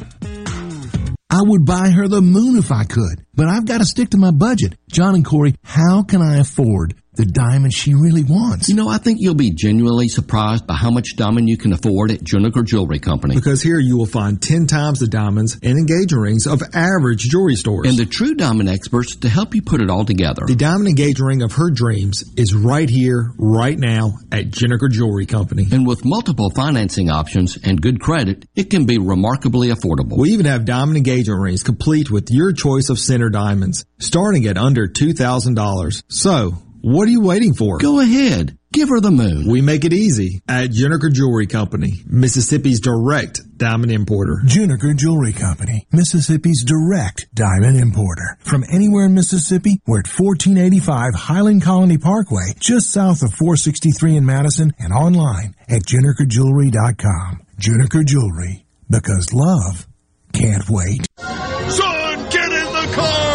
[1.32, 4.18] I would buy her the moon if I could, but I've got to stick to
[4.18, 4.76] my budget.
[4.92, 8.70] John and Corey, how can I afford the diamond she really wants?
[8.70, 12.12] You know, I think you'll be genuinely surprised by how much diamond you can afford
[12.12, 13.36] at Juniker Jewelry Company.
[13.36, 17.56] Because here you will find 10 times the diamonds and engagement rings of average jewelry
[17.56, 17.90] stores.
[17.90, 20.44] And the true diamond experts to help you put it all together.
[20.48, 25.26] The diamond engagement ring of her dreams is right here, right now at Juniker Jewelry
[25.26, 25.66] Company.
[25.70, 30.18] And with multiple financing options and good credit, it can be remarkably affordable.
[30.18, 34.58] We even have diamond engagement rings complete with your choice of center diamonds, starting at
[34.58, 36.04] under $2,000.
[36.08, 37.78] So, what are you waiting for?
[37.78, 38.58] Go ahead.
[38.72, 39.50] Give her the moon.
[39.50, 44.42] We make it easy at Juniker Jewelry Company, Mississippi's direct diamond importer.
[44.46, 48.38] Juniker Jewelry Company, Mississippi's direct diamond importer.
[48.42, 54.26] From anywhere in Mississippi, we're at 1485 Highland Colony Parkway, just south of 463 in
[54.26, 57.42] Madison, and online at junikerjewelry.com.
[57.60, 59.88] Juniker Jewelry, because love
[60.32, 61.08] can't wait.
[61.18, 63.29] Son, get in the car!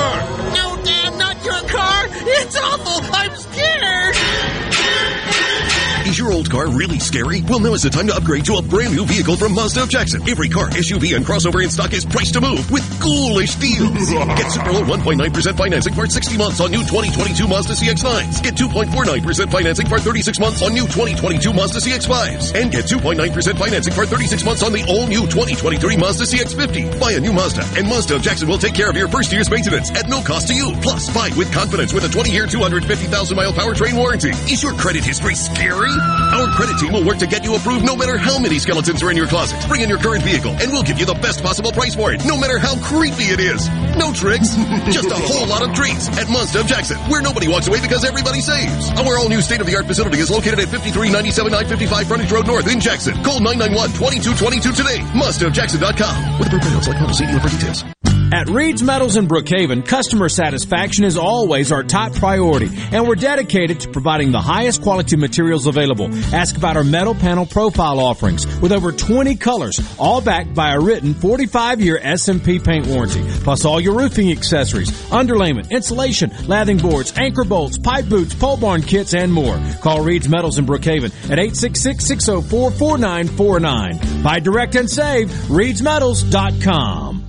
[6.25, 7.43] Your old car really scary?
[7.43, 9.91] Well, now is the time to upgrade to a brand new vehicle from Mazda of
[9.91, 10.25] Jackson.
[10.25, 14.09] Every car, SUV, and crossover in stock is priced to move with ghoulish deals.
[14.41, 15.21] Get super low 1.9%
[15.57, 18.43] financing for 60 months on new 2022 Mazda CX-9s.
[18.43, 22.55] Get 2.49% financing for 36 months on new 2022 Mazda CX-5s.
[22.57, 27.01] And get 2.9% financing for 36 months on the all-new 2023 Mazda CX-50.
[27.01, 29.51] Buy a new Mazda, and Mazda of Jackson will take care of your first year's
[29.51, 30.73] maintenance at no cost to you.
[30.81, 34.31] Plus, buy with confidence with a 20-year, 250,000-mile powertrain warranty.
[34.49, 36.13] Is your credit history scary?
[36.35, 39.11] Our credit team will work to get you approved no matter how many skeletons are
[39.11, 39.59] in your closet.
[39.68, 42.24] Bring in your current vehicle and we'll give you the best possible price for it,
[42.24, 43.68] no matter how creepy it is.
[43.96, 44.55] No tricks,
[44.90, 48.05] just a whole lot of treats at Mazda of Jackson, where nobody walks away because
[48.05, 48.90] everybody saves.
[48.98, 52.46] Our all new state of the art facility is located at 5397 I-55 Frontage Road
[52.46, 53.14] North in Jackson.
[53.22, 54.98] Call 991-2222 today.
[55.14, 56.38] MazdaofJackson.com.
[56.38, 57.93] With approved like model, see dealer for details.
[58.35, 63.79] At Reed's Metals in Brookhaven, customer satisfaction is always our top priority, and we're dedicated
[63.81, 66.12] to providing the highest quality materials available.
[66.35, 70.81] Ask about our metal panel profile offerings with over 20 colors, all backed by a
[70.81, 77.44] written 45-year SMP paint warranty, plus all your roofing accessories, underlayment, insulation, lathing boards, anchor
[77.44, 79.62] bolts, pipe boots, pole barn kits, and more.
[79.81, 84.25] Call Reed's Metals in Brookhaven at 866-604-4949.
[84.25, 87.24] Buy direct and save, reedsmetals.com.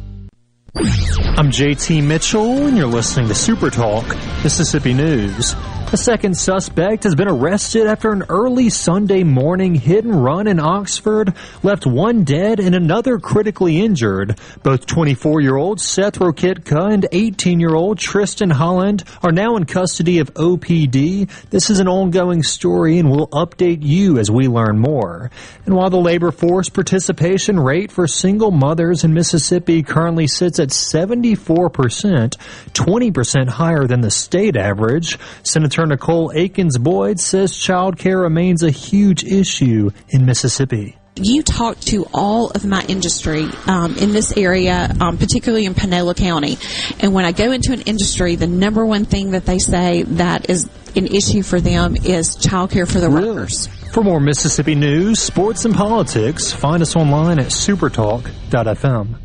[0.78, 4.06] I'm JT Mitchell, and you're listening to Super Talk,
[4.44, 5.56] Mississippi News.
[5.96, 10.60] A second suspect has been arrested after an early Sunday morning hit and run in
[10.60, 14.38] Oxford left one dead and another critically injured.
[14.62, 21.30] Both 24-year-old Seth Rokitka and 18-year-old Tristan Holland are now in custody of OPD.
[21.50, 25.32] This is an ongoing story and we'll update you as we learn more.
[25.66, 30.72] And while the labor force participation rate for single mothers in Mississippi currently sits at
[30.72, 32.36] 74%,
[32.74, 38.72] 20% higher than the state average, Senator Nicole Akins Boyd says child care remains a
[38.72, 44.94] huge issue in Mississippi you talk to all of my industry um, in this area,
[45.00, 46.58] um, particularly in Panola County,
[47.00, 50.50] and when I go into an industry, the number one thing that they say that
[50.50, 53.30] is an issue for them is childcare for the really?
[53.30, 53.68] workers.
[53.94, 59.25] For more Mississippi news, sports, and politics, find us online at supertalk.fm.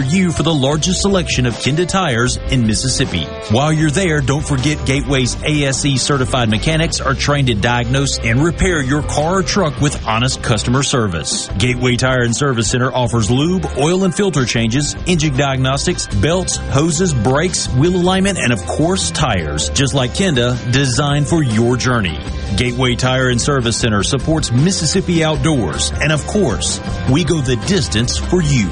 [0.00, 3.24] you for the largest selection of Kenda tires in Mississippi.
[3.50, 8.82] While you're there, don't forget Gateway's ASE certified mechanics are trained to diagnose and repair
[8.82, 11.48] your car or truck with honest customer service.
[11.58, 17.12] Gateway Tire and Service Center offers lube, oil and filter changes, engine diagnostics, belts, hoses,
[17.12, 22.18] brakes, wheel alignment, and of course tires, just like Kenda, designed for your journey.
[22.56, 28.18] Gateway Tire and Service Center supports Mississippi outdoors, and of course, we go the distance
[28.18, 28.68] for you.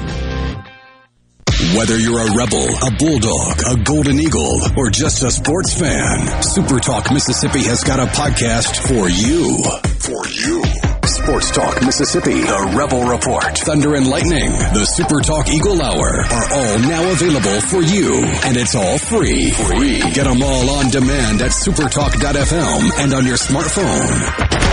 [1.61, 6.79] Whether you're a rebel, a bulldog, a golden eagle, or just a sports fan, Super
[6.79, 9.61] Talk Mississippi has got a podcast for you.
[10.01, 10.63] For you.
[11.05, 16.51] Sports Talk Mississippi, The Rebel Report, Thunder and Lightning, the Super Talk Eagle Hour are
[16.51, 18.23] all now available for you.
[18.43, 19.51] And it's all free.
[19.51, 19.99] Free.
[20.13, 24.70] Get them all on demand at supertalk.fm and on your smartphone.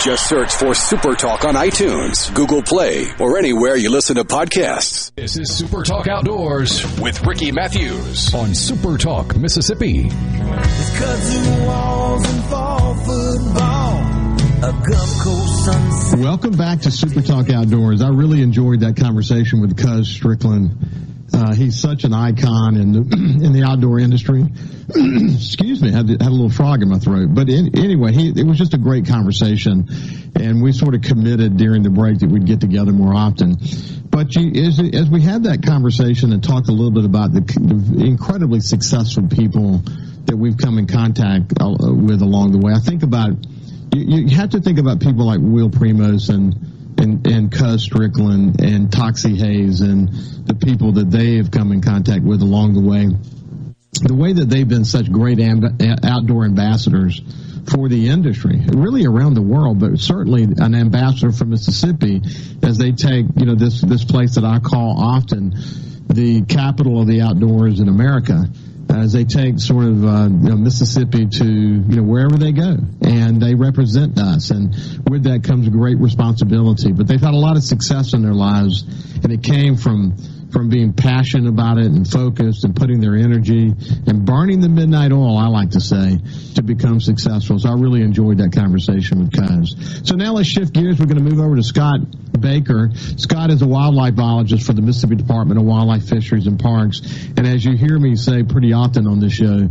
[0.00, 5.14] Just search for Super Talk on iTunes, Google Play, or anywhere you listen to podcasts.
[5.14, 10.08] This is Super Talk Outdoors with Ricky Mathews on Super Talk Mississippi.
[16.20, 18.02] Welcome back to Super Talk Outdoors.
[18.02, 20.76] I really enjoyed that conversation with Cuz Strickland
[21.34, 23.00] uh, he's such an icon in the
[23.44, 24.42] in the outdoor industry.
[24.88, 27.28] Excuse me, I had, had, a little frog in my throat.
[27.32, 29.88] But in, anyway, he, it was just a great conversation,
[30.36, 33.56] and we sort of committed during the break that we'd get together more often.
[34.10, 37.40] But you, as, as we had that conversation and talked a little bit about the,
[37.40, 39.78] the incredibly successful people
[40.26, 43.32] that we've come in contact uh, with along the way, I think about
[43.94, 46.71] you, you have to think about people like Will Primos and
[47.02, 50.08] and, and Cuz Strickland and Toxey Haas and
[50.46, 53.08] the people that they have come in contact with along the way.
[54.02, 57.20] The way that they've been such great amb- outdoor ambassadors
[57.66, 62.22] for the industry, really around the world, but certainly an ambassador for Mississippi
[62.62, 65.54] as they take, you know, this, this place that I call often
[66.08, 68.46] the capital of the outdoors in America
[68.92, 72.76] as they take sort of uh, you know, Mississippi to you know wherever they go,
[73.00, 74.74] and they represent us, and
[75.08, 76.92] with that comes great responsibility.
[76.92, 78.82] But they've had a lot of success in their lives,
[79.22, 80.16] and it came from
[80.52, 83.72] from being passionate about it and focused and putting their energy
[84.06, 86.18] and burning the midnight oil, I like to say,
[86.54, 87.58] to become successful.
[87.58, 90.02] So I really enjoyed that conversation with Cuz.
[90.04, 90.98] So now let's shift gears.
[90.98, 92.00] We're going to move over to Scott
[92.38, 92.90] Baker.
[93.16, 97.00] Scott is a wildlife biologist for the Mississippi Department of Wildlife, Fisheries, and Parks.
[97.36, 99.68] And as you hear me say pretty often on this show,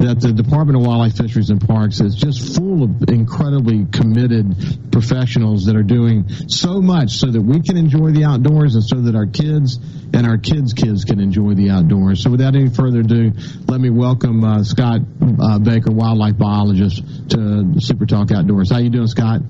[0.00, 4.54] that the Department of Wildlife, Fisheries, and Parks is just full of incredibly committed
[4.92, 9.00] professionals that are doing so much so that we can enjoy the outdoors and so
[9.02, 9.78] that our kids
[10.26, 12.22] our kids' kids can enjoy the outdoors.
[12.22, 13.32] So without any further ado,
[13.68, 15.00] let me welcome uh, Scott
[15.40, 18.70] uh, Baker, wildlife biologist, to Super Talk Outdoors.
[18.70, 19.40] How you doing, Scott?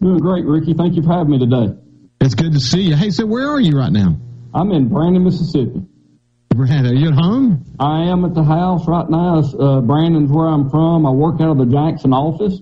[0.00, 0.74] Doing great, Ricky.
[0.74, 1.74] Thank you for having me today.
[2.20, 2.96] It's good to see you.
[2.96, 4.16] Hey, so where are you right now?
[4.52, 5.82] I'm in Brandon, Mississippi.
[6.50, 7.64] Brandon, are you at home?
[7.80, 9.38] I am at the house right now.
[9.38, 11.06] Uh, Brandon's where I'm from.
[11.06, 12.60] I work out of the Jackson office.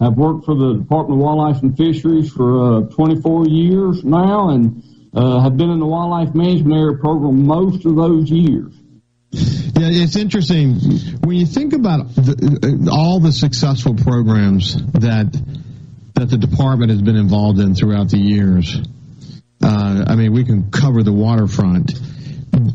[0.00, 4.82] I've worked for the Department of Wildlife and Fisheries for uh, 24 years now and
[5.14, 8.72] uh, have been in the wildlife management area program most of those years.
[9.32, 10.74] Yeah, it's interesting
[11.20, 15.32] when you think about the, all the successful programs that
[16.14, 18.76] that the department has been involved in throughout the years.
[19.62, 21.92] Uh, I mean, we can cover the waterfront.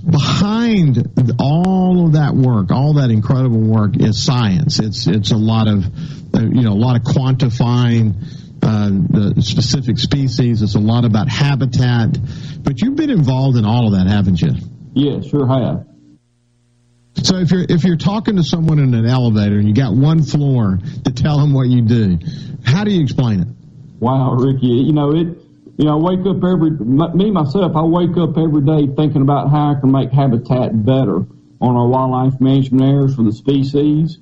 [0.10, 0.98] Behind
[1.40, 4.80] all of that work, all that incredible work, is science.
[4.80, 5.86] It's it's a lot of
[6.34, 8.16] uh, you know a lot of quantifying
[8.62, 10.62] uh, the specific species.
[10.62, 12.18] It's a lot about habitat.
[12.64, 14.54] But you've been involved in all of that, haven't you?
[14.94, 15.86] Yeah, sure have.
[17.24, 20.24] So if you're if you're talking to someone in an elevator and you got one
[20.24, 22.20] floor to tell them what you do,
[22.64, 23.48] how do you explain it?
[24.00, 25.28] Wow, Ricky, you know it.
[25.78, 27.76] You know, I wake up every me myself.
[27.76, 31.26] I wake up every day thinking about how I can make habitat better
[31.60, 34.20] on our wildlife management areas for the species.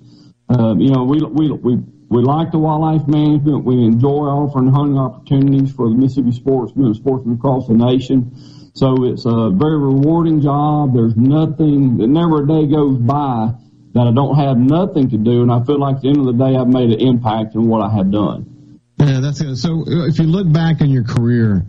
[0.48, 1.84] Um, you know, we we we
[2.16, 3.66] we like the wildlife management.
[3.66, 8.32] We enjoy offering hunting opportunities for the Mississippi sportsmen and sportsmen across the nation.
[8.74, 10.94] So it's a very rewarding job.
[10.94, 13.52] There's nothing, never a day goes by
[13.94, 16.26] that I don't have nothing to do, and I feel like at the end of
[16.26, 18.80] the day I've made an impact in what I have done.
[19.00, 19.58] Yeah, that's good.
[19.58, 21.66] So uh, if you look back in your career,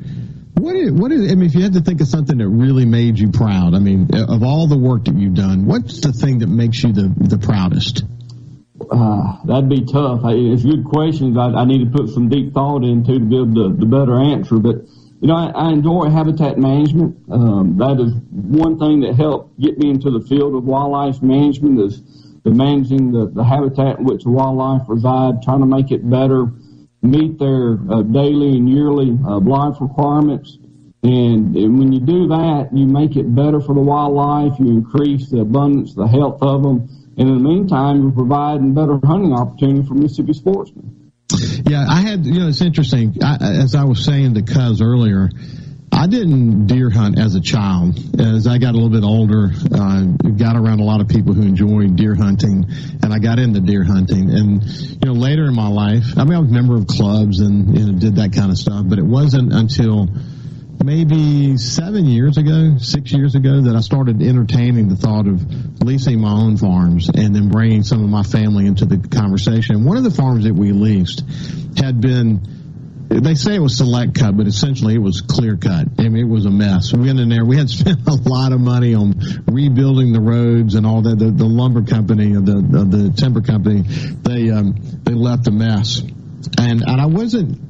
[0.55, 2.87] what is, what is, I mean, if you had to think of something that really
[2.87, 6.39] made you proud, I mean, of all the work that you've done, what's the thing
[6.39, 8.05] that makes you the, the proudest?
[8.91, 10.21] Uh, that'd be tough.
[10.25, 11.37] It's good questions.
[11.37, 14.59] I, I, need to put some deep thought into to give the, the better answer,
[14.59, 14.77] but
[15.21, 17.17] you know, I, I enjoy habitat management.
[17.31, 21.81] Um, that is one thing that helped get me into the field of wildlife management
[21.81, 22.03] is
[22.45, 26.47] the managing the, the habitat in which the wildlife reside, trying to make it better,
[27.03, 30.59] meet their uh, daily and yearly uh, life requirements.
[31.03, 34.59] And, and when you do that, you make it better for the wildlife.
[34.59, 36.89] You increase the abundance, the health of them.
[37.19, 41.13] And in the meantime, you're providing better hunting opportunity for Mississippi sportsmen.
[41.67, 43.17] Yeah, I had, you know, it's interesting.
[43.23, 45.31] I, as I was saying to Cuz earlier,
[45.93, 47.99] I didn't deer hunt as a child.
[48.21, 50.03] As I got a little bit older, uh,
[50.37, 52.67] got around a lot of people who enjoyed deer hunting,
[53.03, 54.31] and I got into deer hunting.
[54.31, 57.41] And you know, later in my life, I mean, I was a member of clubs
[57.41, 58.85] and you know, did that kind of stuff.
[58.87, 60.09] But it wasn't until
[60.85, 66.21] maybe seven years ago, six years ago, that I started entertaining the thought of leasing
[66.21, 69.85] my own farms and then bringing some of my family into the conversation.
[69.85, 71.23] One of the farms that we leased
[71.79, 72.57] had been
[73.09, 75.87] they say it was select cut, but essentially it was clear cut.
[75.99, 76.93] I mean, it was a mess.
[76.93, 77.45] We went in there.
[77.45, 79.15] We had spent a lot of money on
[79.47, 81.19] rebuilding the roads and all that.
[81.19, 84.75] The, the lumber company, the the timber company, they um,
[85.05, 86.01] they left a mess,
[86.59, 87.61] and and I wasn't,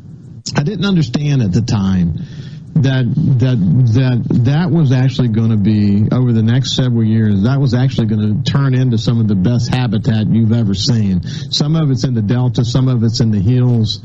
[0.56, 2.24] I didn't understand at the time
[2.82, 3.04] that
[3.38, 3.58] that
[3.94, 7.42] that that was actually going to be over the next several years.
[7.44, 11.22] That was actually going to turn into some of the best habitat you've ever seen.
[11.50, 14.00] Some of it's in the delta, some of it's in the hills.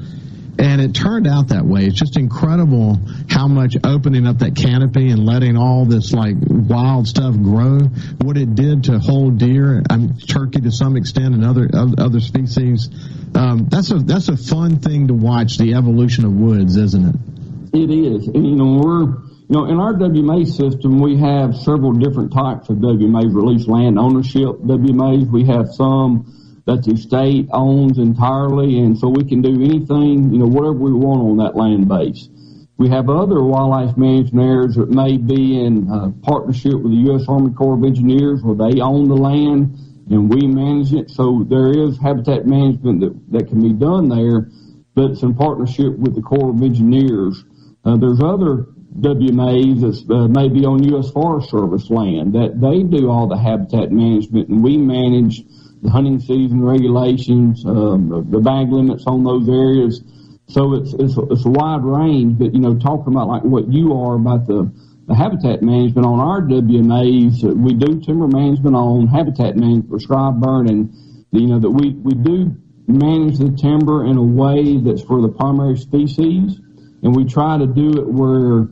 [0.59, 1.85] And it turned out that way.
[1.85, 2.99] It's just incredible
[3.29, 7.79] how much opening up that canopy and letting all this like wild stuff grow,
[8.21, 12.89] what it did to whole deer, mean, turkey to some extent, and other other species.
[13.33, 17.40] Um, that's a that's a fun thing to watch the evolution of woods, isn't it?
[17.73, 18.27] It is.
[18.27, 22.69] And, you know, we're, you know, in our WMA system, we have several different types
[22.69, 25.31] of WMAs, release land ownership WMAs.
[25.31, 30.39] We have some that the state owns entirely, and so we can do anything, you
[30.39, 32.29] know, whatever we want on that land base.
[32.77, 37.25] We have other wildlife management areas that may be in uh, partnership with the U.S.
[37.27, 39.77] Army Corps of Engineers where they own the land
[40.09, 41.09] and we manage it.
[41.09, 44.49] So there is habitat management that, that can be done there,
[44.93, 47.45] but it's in partnership with the Corps of Engineers
[47.83, 48.67] uh, there's other
[48.99, 51.11] WMAs that uh, may be on U.S.
[51.11, 55.43] Forest Service land that they do all the habitat management and we manage
[55.81, 60.03] the hunting season regulations, um, the, bag limits on those areas.
[60.47, 63.71] So it's, it's, a, it's a wide range, but you know, talking about like what
[63.71, 64.69] you are about the,
[65.07, 70.39] the habitat management on our WMAs, uh, we do timber management on habitat management, prescribed
[70.39, 70.93] burning,
[71.31, 72.53] you know, that we, we do
[72.85, 76.59] manage the timber in a way that's for the primary species
[77.03, 78.67] and we try to do it where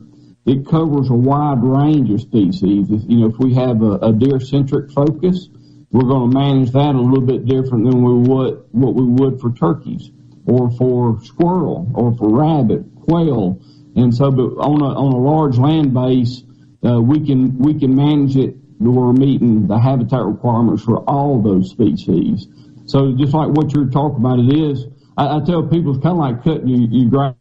[0.46, 2.90] it covers a wide range of species.
[2.90, 5.48] If, you know, if we have a, a deer-centric focus,
[5.90, 9.40] we're going to manage that a little bit different than we would what we would
[9.40, 10.10] for turkeys
[10.46, 13.60] or for squirrel or for rabbit, quail,
[13.96, 14.30] and so.
[14.30, 16.42] But on a on a large land base,
[16.84, 18.54] uh, we can we can manage it.
[18.78, 22.46] We're meeting the habitat requirements for all those species.
[22.86, 24.86] So just like what you're talking about, it is.
[25.16, 27.34] I, I tell people it's kind of like cutting you, you grass.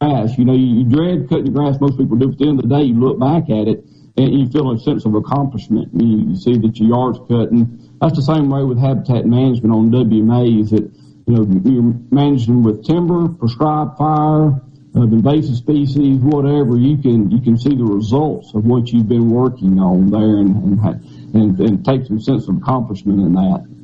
[0.00, 1.80] You know, you, you dread cutting the grass.
[1.80, 2.28] Most people do.
[2.28, 3.84] But at the end of the day, you look back at it,
[4.16, 5.90] and you feel a sense of accomplishment.
[5.92, 9.74] You, you see that your yard's cut, and that's the same way with habitat management
[9.74, 10.70] on WMAs.
[10.70, 10.88] That
[11.26, 14.62] you know you're managing with timber, prescribed fire,
[14.96, 16.78] uh, invasive species, whatever.
[16.78, 20.80] You can you can see the results of what you've been working on there, and
[20.80, 23.79] and, and, and take some sense of accomplishment in that.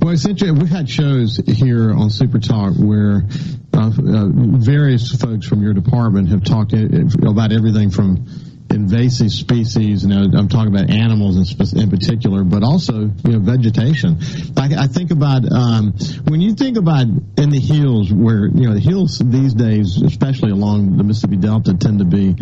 [0.00, 3.24] Well, essentially, we've had shows here on Super Talk where
[3.72, 8.26] uh, uh, various folks from your department have talked about everything from
[8.70, 14.18] invasive species, and I'm talking about animals in, in particular, but also you know vegetation.
[14.56, 15.92] I, I think about um,
[16.24, 17.06] when you think about
[17.38, 21.74] in the hills, where you know the hills these days, especially along the Mississippi Delta,
[21.74, 22.36] tend to be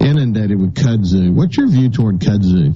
[0.00, 1.32] inundated with kudzu.
[1.32, 2.74] What's your view toward kudzu?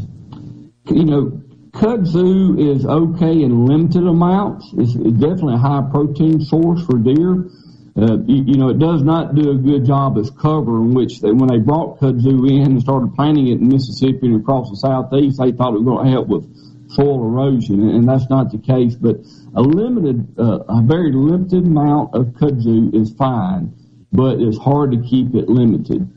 [0.87, 1.43] You know,
[1.73, 4.73] kudzu is okay in limited amounts.
[4.77, 7.49] It's definitely a high protein source for deer.
[7.95, 11.21] Uh, you, you, know, it does not do a good job as cover in which
[11.21, 14.77] they, when they brought kudzu in and started planting it in Mississippi and across the
[14.77, 16.45] southeast, they thought it was going to help with
[16.89, 18.95] soil erosion, and, that's not the case.
[18.95, 19.17] But
[19.55, 23.75] a limited, uh, a very limited amount of kudzu is fine,
[24.13, 26.09] but it's hard to keep it limited.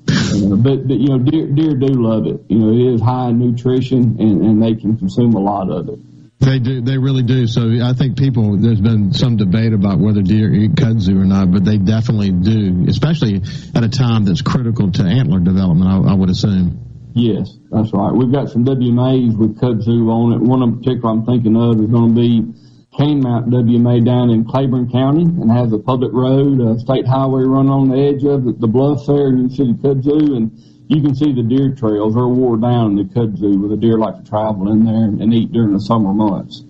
[0.41, 2.41] But, but, you know, deer, deer do love it.
[2.49, 5.89] You know, it is high in nutrition, and, and they can consume a lot of
[5.89, 5.99] it.
[6.39, 6.81] They do.
[6.81, 7.47] They really do.
[7.47, 8.57] So I think people.
[8.57, 12.85] There's been some debate about whether deer eat kudzu or not, but they definitely do,
[12.87, 13.41] especially
[13.73, 15.89] at a time that's critical to antler development.
[15.89, 17.11] I, I would assume.
[17.13, 18.11] Yes, that's right.
[18.11, 20.41] We've got some WMAs with kudzu on it.
[20.41, 22.53] One in particular I'm thinking of is going to be
[22.97, 27.71] Canemount WMA down in Claiborne County and has a public road, a state highway running
[27.71, 30.51] on the edge of the, the bluffs there, you see the kudzu and
[30.87, 32.15] you can see the deer trails.
[32.15, 35.33] They're wore down in the kudzu where the deer like to travel in there and
[35.33, 36.63] eat during the summer months.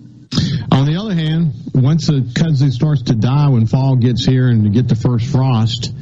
[0.72, 4.64] On the other hand, once the kudzu starts to die when fall gets here and
[4.64, 5.92] you get the first frost,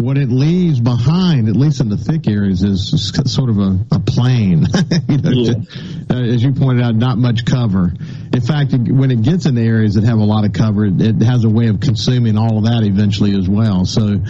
[0.00, 3.98] what it leaves behind, at least in the thick areas, is sort of a, a
[4.00, 4.66] plain.
[5.08, 5.54] you know, yeah.
[6.10, 7.92] uh, as you pointed out, not much cover.
[8.32, 11.00] In fact, when it gets in the areas that have a lot of cover, it,
[11.00, 13.84] it has a way of consuming all of that eventually as well.
[13.86, 14.20] So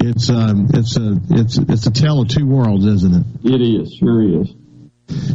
[0.00, 3.52] it's um, it's a it's it's a tale of two worlds, isn't it?
[3.52, 4.54] It is, sure is.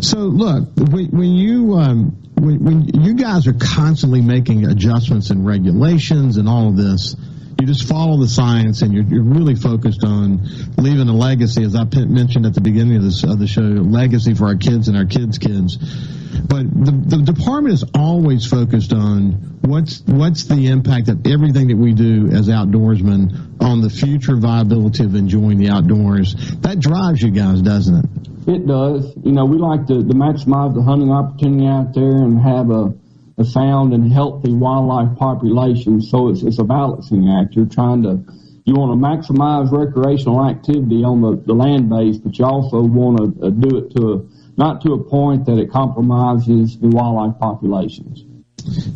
[0.01, 5.45] So look, when, when you um, when, when you guys are constantly making adjustments and
[5.45, 7.15] regulations and all of this
[7.64, 10.41] you just follow the science and you're, you're really focused on
[10.78, 14.34] leaving a legacy, as I mentioned at the beginning of, this, of the show, legacy
[14.34, 15.78] for our kids and our kids' kids.
[15.78, 21.78] But the, the department is always focused on what's what's the impact of everything that
[21.78, 26.36] we do as outdoorsmen on the future viability of enjoying the outdoors.
[26.61, 28.55] That drives you guys, doesn't it?
[28.55, 29.16] It does.
[29.24, 32.93] You know, we like to, to maximize the hunting opportunity out there and have a
[33.38, 36.01] a sound and healthy wildlife population.
[36.01, 37.55] So it's, it's a balancing act.
[37.55, 38.23] You're trying to,
[38.65, 43.17] you want to maximize recreational activity on the, the land base, but you also want
[43.17, 44.21] to uh, do it to a,
[44.55, 48.23] not to a point that it compromises the wildlife populations.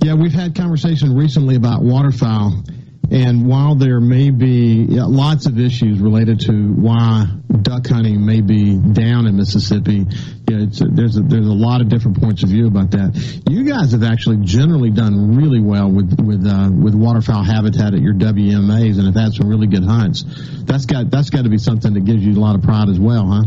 [0.03, 2.63] Yeah, we've had conversation recently about waterfowl
[3.11, 7.25] and while there may be lots of issues related to why
[7.61, 10.05] duck hunting may be down in Mississippi,
[10.49, 13.41] yeah, there's a, there's a lot of different points of view about that.
[13.49, 18.01] You guys have actually generally done really well with with uh, with waterfowl habitat at
[18.01, 20.23] your WMAs and have had some really good hunts.
[20.63, 22.99] That's got that's got to be something that gives you a lot of pride as
[22.99, 23.43] well, huh?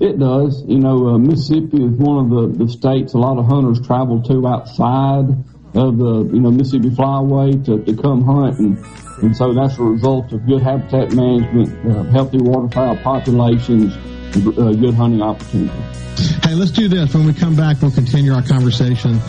[0.00, 0.64] It does.
[0.66, 4.22] You know, uh, Mississippi is one of the, the states a lot of hunters travel
[4.22, 5.26] to outside
[5.74, 8.78] of the you know Mississippi Flyway to, to come hunt, and
[9.22, 13.94] and so that's a result of good habitat management, uh, healthy waterfowl populations,
[14.36, 16.42] uh, good hunting opportunities.
[16.44, 17.14] Hey, let's do this.
[17.14, 19.20] When we come back, we'll continue our conversation.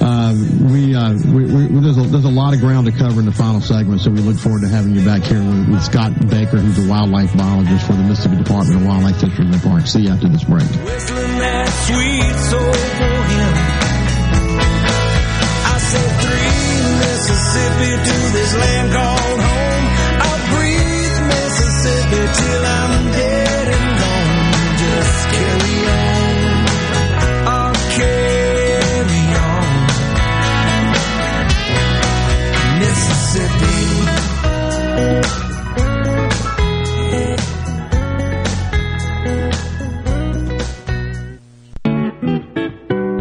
[0.00, 0.34] Uh,
[0.72, 3.32] we, uh, we, we, there's, a, there's a lot of ground to cover in the
[3.32, 6.56] final segment, so we look forward to having you back here with, with Scott Baker,
[6.56, 9.92] who's a wildlife biologist for the Mississippi Department of Wildlife Fisheries and Parks.
[9.92, 10.64] See you after this break.
[17.20, 19.86] Mississippi to this land called home.
[20.22, 23.29] I'll breathe Mississippi till I'm dead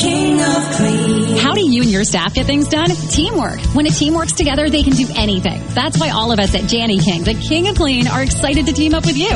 [0.00, 1.36] the king of clean.
[1.38, 2.90] How do you and your staff get things done?
[2.90, 3.60] Teamwork.
[3.74, 5.62] When a team works together, they can do anything.
[5.68, 8.94] That's why all of us at Jani-King, the king of clean, are excited to team
[8.94, 9.30] up with you.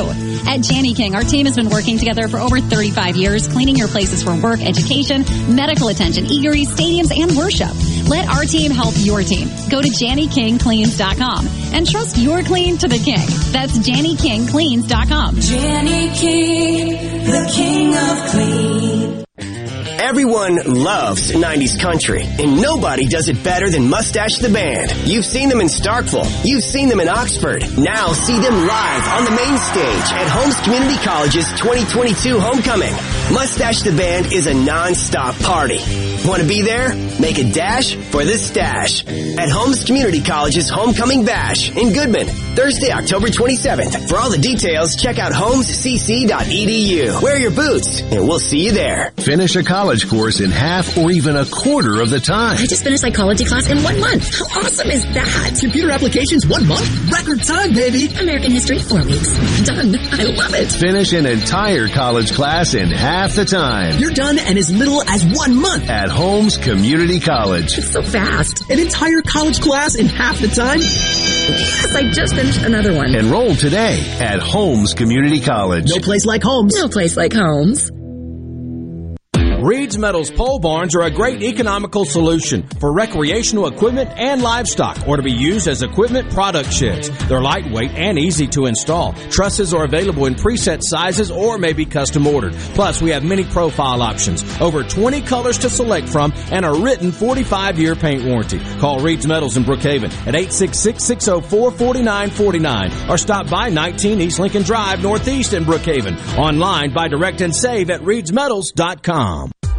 [0.47, 4.23] At Jani-King, our team has been working together for over 35 years, cleaning your places
[4.23, 7.71] for work, education, medical attention, eateries, stadiums, and worship.
[8.07, 9.47] Let our team help your team.
[9.69, 13.25] Go to JannyKingCleans.com and trust your clean to the king.
[13.51, 15.37] That's JannyKingCleans.com.
[15.37, 16.89] Jani-King,
[17.25, 19.24] the king of clean.
[20.05, 24.91] Everyone loves 90s country, and nobody does it better than Mustache the Band.
[25.09, 26.29] You've seen them in Starkville.
[26.45, 27.63] You've seen them in Oxford.
[27.75, 32.93] Now see them live on the main stage at Holmes Community College's 2022 Homecoming.
[33.33, 35.79] Mustache the Band is a non-stop party.
[36.25, 36.89] Want to be there?
[37.19, 42.91] Make a dash for the stash at Holmes Community College's Homecoming Bash in Goodman, Thursday,
[42.91, 44.09] October 27th.
[44.09, 47.21] For all the details, check out holmescc.edu.
[47.21, 49.11] Wear your boots, and we'll see you there.
[49.17, 52.57] Finish a college course in half or even a quarter of the time.
[52.57, 54.49] I just finished psychology class in one month.
[54.49, 55.57] How awesome is that?
[55.59, 57.11] Computer applications one month?
[57.11, 58.07] Record time, baby.
[58.19, 59.31] American history four weeks.
[59.63, 59.95] Done.
[60.11, 60.71] I love it.
[60.71, 63.99] Finish an entire college class in half the time.
[63.99, 65.87] You're done in as little as one month.
[65.89, 67.77] At Holmes Community College.
[67.77, 68.69] It's so fast.
[68.69, 70.79] An entire college class in half the time?
[70.79, 73.13] Yes, I just finished another one.
[73.13, 75.89] Enroll today at Holmes Community College.
[75.89, 76.73] No place like Holmes.
[76.73, 77.91] No place like Holmes.
[79.65, 85.17] Reed's Metals pole barns are a great economical solution for recreational equipment and livestock or
[85.17, 87.09] to be used as equipment product sheds.
[87.27, 89.13] They're lightweight and easy to install.
[89.31, 92.53] Trusses are available in preset sizes or may be custom ordered.
[92.75, 97.11] Plus, we have many profile options, over 20 colors to select from, and a written
[97.11, 98.59] 45 year paint warranty.
[98.77, 105.53] Call Reed's Metals in Brookhaven at 866-604-4949 or stop by 19 East Lincoln Drive Northeast
[105.53, 106.37] in Brookhaven.
[106.37, 109.53] Online by direct and save at reedsmetals.com.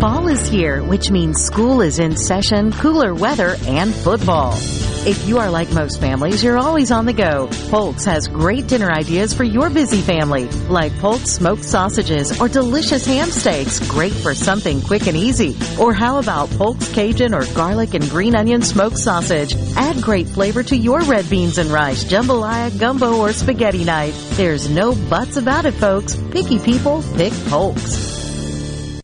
[0.00, 4.52] Fall is here, which means school is in session, cooler weather, and football.
[5.06, 7.48] If you are like most families, you're always on the go.
[7.70, 13.06] Polk's has great dinner ideas for your busy family, like Polk's smoked sausages or delicious
[13.06, 15.56] ham steaks, great for something quick and easy.
[15.80, 19.56] Or how about Polk's Cajun or garlic and green onion smoked sausage?
[19.76, 24.12] Add great flavor to your red beans and rice, jambalaya, gumbo, or spaghetti night.
[24.32, 26.16] There's no buts about it, folks.
[26.32, 28.15] Picky people pick Polk's.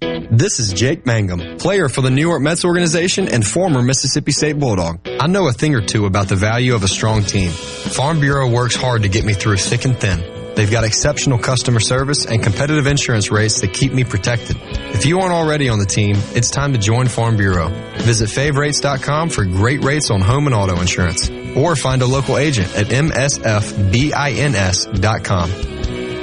[0.03, 4.59] This is Jake Mangum, player for the New York Mets organization and former Mississippi State
[4.59, 4.99] Bulldog.
[5.07, 7.51] I know a thing or two about the value of a strong team.
[7.51, 10.55] Farm Bureau works hard to get me through thick and thin.
[10.57, 14.57] They've got exceptional customer service and competitive insurance rates that keep me protected.
[14.61, 17.69] If you aren't already on the team, it's time to join Farm Bureau.
[17.99, 22.75] Visit favrates.com for great rates on home and auto insurance or find a local agent
[22.77, 23.89] at msfbins.com.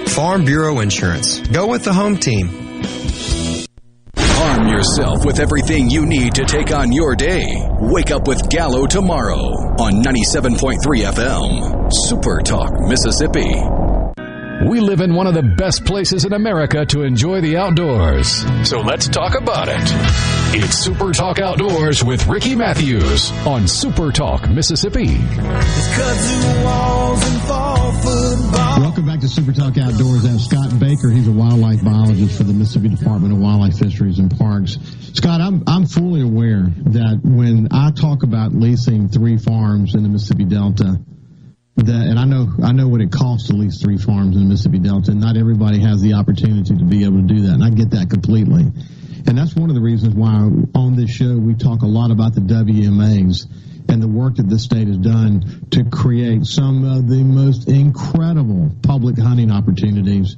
[0.08, 1.40] Farm Bureau Insurance.
[1.40, 2.69] Go with the home team.
[4.70, 7.44] Arm yourself with everything you need to take on your day.
[7.80, 9.40] Wake up with Gallo tomorrow
[9.80, 10.78] on 97.3
[11.12, 11.92] FM.
[11.92, 13.52] Super Talk, Mississippi.
[14.70, 18.46] We live in one of the best places in America to enjoy the outdoors.
[18.68, 19.82] So let's talk about it.
[20.56, 25.18] It's Super Talk Outdoors with Ricky Mathews on Super Talk, Mississippi.
[29.20, 30.26] Back to Super Talk Outdoors.
[30.26, 31.10] I have Scott Baker.
[31.10, 34.78] He's a wildlife biologist for the Mississippi Department of Wildlife, Fisheries, and Parks.
[35.12, 40.08] Scott, I'm I'm fully aware that when I talk about leasing three farms in the
[40.08, 41.02] Mississippi Delta,
[41.76, 44.48] that and I know I know what it costs to lease three farms in the
[44.48, 47.64] Mississippi Delta, and not everybody has the opportunity to be able to do that, and
[47.64, 48.72] I get that completely.
[49.28, 50.48] And that's one of the reasons why
[50.80, 53.52] on this show we talk a lot about the WMAs
[53.90, 58.72] and the work that the state has done to create some of the most incredible
[58.84, 60.38] public hunting opportunities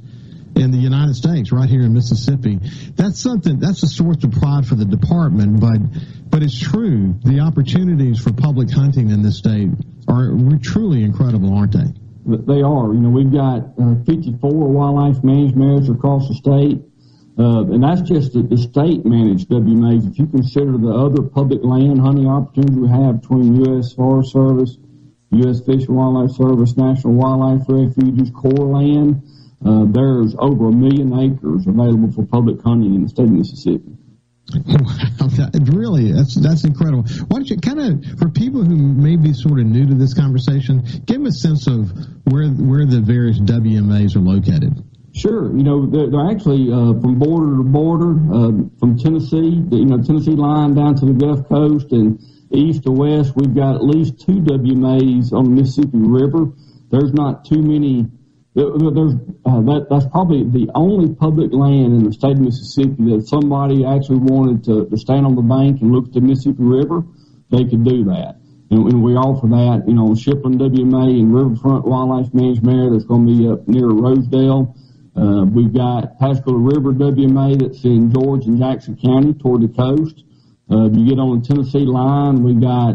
[0.56, 2.58] in the United States, right here in Mississippi.
[2.94, 5.78] That's something, that's a source of pride for the department, but,
[6.30, 7.14] but it's true.
[7.24, 9.70] The opportunities for public hunting in this state
[10.08, 10.32] are
[10.62, 11.92] truly incredible, aren't they?
[12.24, 12.92] They are.
[12.92, 16.82] You know, we've got uh, 54 wildlife management areas across the state.
[17.38, 20.10] Uh, and that's just the, state managed WMAs.
[20.10, 23.94] If you consider the other public land hunting opportunities we have between U.S.
[23.94, 24.76] Forest Service,
[25.30, 25.64] U.S.
[25.64, 29.22] Fish and Wildlife Service, National Wildlife Refuges, Corps land,
[29.64, 33.96] uh, there's over a million acres available for public hunting in the state of Mississippi.
[34.52, 34.58] Wow,
[35.38, 37.04] that, really, that's that's incredible.
[37.28, 40.12] Why don't you kind of, for people who may be sort of new to this
[40.12, 41.92] conversation, give them a sense of
[42.24, 44.84] where where the various WMAs are located.
[45.14, 49.76] Sure, you know they're, they're actually uh, from border to border, uh, from Tennessee, the,
[49.76, 52.18] you know Tennessee line down to the Gulf Coast, and
[52.50, 53.34] east to west.
[53.36, 56.52] We've got at least two WMAs on the Mississippi River.
[56.90, 58.08] There's not too many
[58.54, 59.14] there's
[59.46, 63.84] uh, that that's probably the only public land in the state of Mississippi that somebody
[63.84, 67.02] actually wanted to, to stand on the bank and look at the Mississippi River,
[67.50, 68.36] they could do that.
[68.70, 73.04] And, and we offer that, you know, Shipland WMA and Riverfront Wildlife Management Area that's
[73.04, 74.76] going to be up near Rosedale.
[75.14, 80.24] Uh, we've got Pascagoula River WMA that's in George and Jackson County toward the coast.
[80.70, 82.94] Uh, you get on the Tennessee line, we've got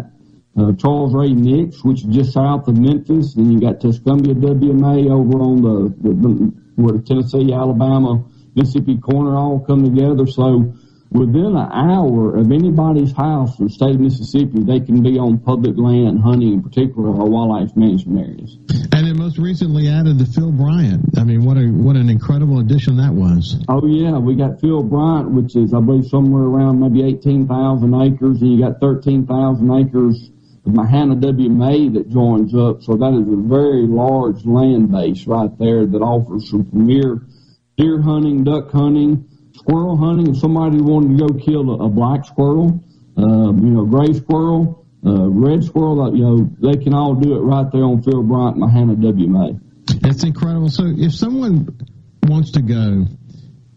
[0.58, 5.12] uh, Charles Ray Nix, which is just south of Memphis, and you got Tuscumbia WMA
[5.12, 10.26] over on the, the, the where the Tennessee, Alabama, Mississippi corner all come together.
[10.26, 10.74] So
[11.12, 15.40] within an hour of anybody's house in the state of Mississippi, they can be on
[15.40, 18.58] public land hunting, in particular our wildlife management areas.
[18.92, 21.18] And then most recently added the Phil Bryant.
[21.18, 23.64] I mean, what a what an incredible addition that was.
[23.70, 27.94] Oh yeah, we got Phil Bryant, which is I believe somewhere around maybe eighteen thousand
[27.94, 30.32] acres, and you got thirteen thousand acres
[30.66, 32.84] of Mahannah WMA that joins up.
[32.84, 37.22] So that is a very large land base right there that offers some premier
[37.78, 40.34] deer hunting, duck hunting, squirrel hunting.
[40.34, 42.84] If somebody wanted to go kill a, a black squirrel,
[43.18, 47.40] uh, you know, gray squirrel, uh, red squirrel, you know, they can all do it
[47.40, 49.60] right there on Phil Bryant, Mahannah WMA.
[50.02, 50.70] That's incredible.
[50.70, 51.78] So if someone
[52.24, 53.06] wants to go,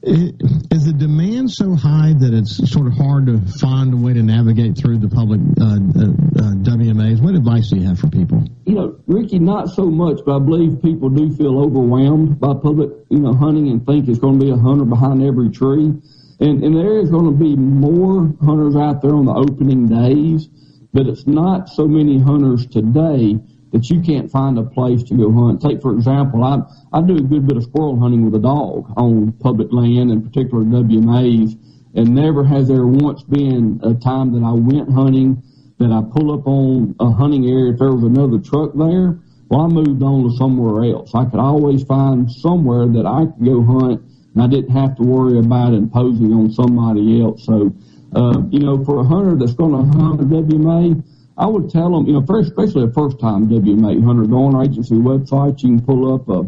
[0.02, 4.22] is the demand so high that it's sort of hard to find a way to
[4.22, 6.08] navigate through the public uh, uh,
[6.40, 7.20] uh WMAs?
[7.20, 8.42] What advice do you have for people?
[8.64, 12.90] You know, Ricky, not so much, but I believe people do feel overwhelmed by public,
[13.10, 15.92] you know, hunting and think it's going to be a hunter behind every tree.
[16.40, 20.48] And, and there is going to be more hunters out there on the opening days,
[20.94, 23.38] but it's not so many hunters today
[23.72, 25.62] that you can't find a place to go hunt.
[25.62, 26.60] Take, for example, I,
[26.92, 30.22] I do a good bit of squirrel hunting with a dog on public land, in
[30.22, 31.56] particular WMAs,
[31.94, 35.42] and never has there once been a time that I went hunting
[35.78, 39.18] that I pull up on a hunting area if there was another truck there.
[39.48, 41.14] Well, I moved on to somewhere else.
[41.14, 44.02] I could always find somewhere that I could go hunt,
[44.34, 47.46] and I didn't have to worry about imposing on somebody else.
[47.46, 47.72] So,
[48.14, 51.02] uh, you know, for a hunter that's going to hunt a WMA,
[51.40, 54.54] I would tell them, you know, first, especially a first time WMA hunter, go on
[54.54, 55.62] our agency website.
[55.62, 56.40] You can pull up a,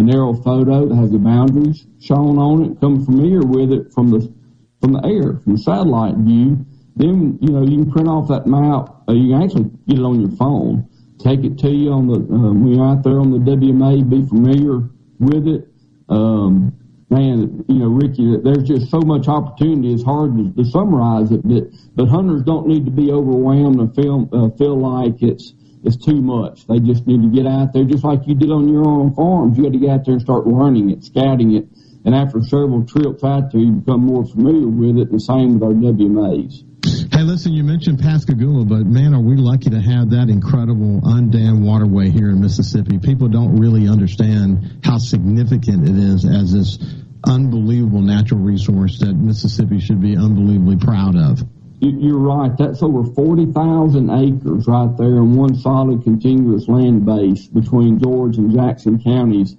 [0.00, 4.08] an aerial photo that has the boundaries shown on it, become familiar with it from
[4.08, 4.32] the
[4.80, 6.64] from the air, from the satellite view.
[6.96, 9.02] Then, you know, you can print off that map.
[9.06, 10.88] Uh, you can actually get it on your phone,
[11.18, 14.08] take it to you on the uh, when you're out there on the WMA.
[14.08, 14.88] Be familiar
[15.18, 15.68] with it.
[16.08, 16.72] Um,
[17.10, 19.92] man, you know, Ricky, there's just so much opportunity.
[19.92, 23.94] It's hard to, to summarize it, but but hunters don't need to be overwhelmed and
[23.94, 25.54] feel uh, feel like it's
[25.84, 26.66] it's too much.
[26.66, 29.56] They just need to get out there, just like you did on your own farms.
[29.56, 31.68] You got to get out there and start learning it, scouting it,
[32.04, 35.10] and after several trips out there, you become more familiar with it.
[35.10, 36.67] The same with our WMAs.
[36.84, 41.62] Hey, listen, you mentioned Pascagoula, but man, are we lucky to have that incredible undammed
[41.62, 42.98] waterway here in Mississippi.
[42.98, 46.78] People don't really understand how significant it is as this
[47.26, 51.42] unbelievable natural resource that Mississippi should be unbelievably proud of.
[51.80, 52.56] You're right.
[52.56, 58.52] That's over 40,000 acres right there in one solid continuous land base between George and
[58.52, 59.56] Jackson counties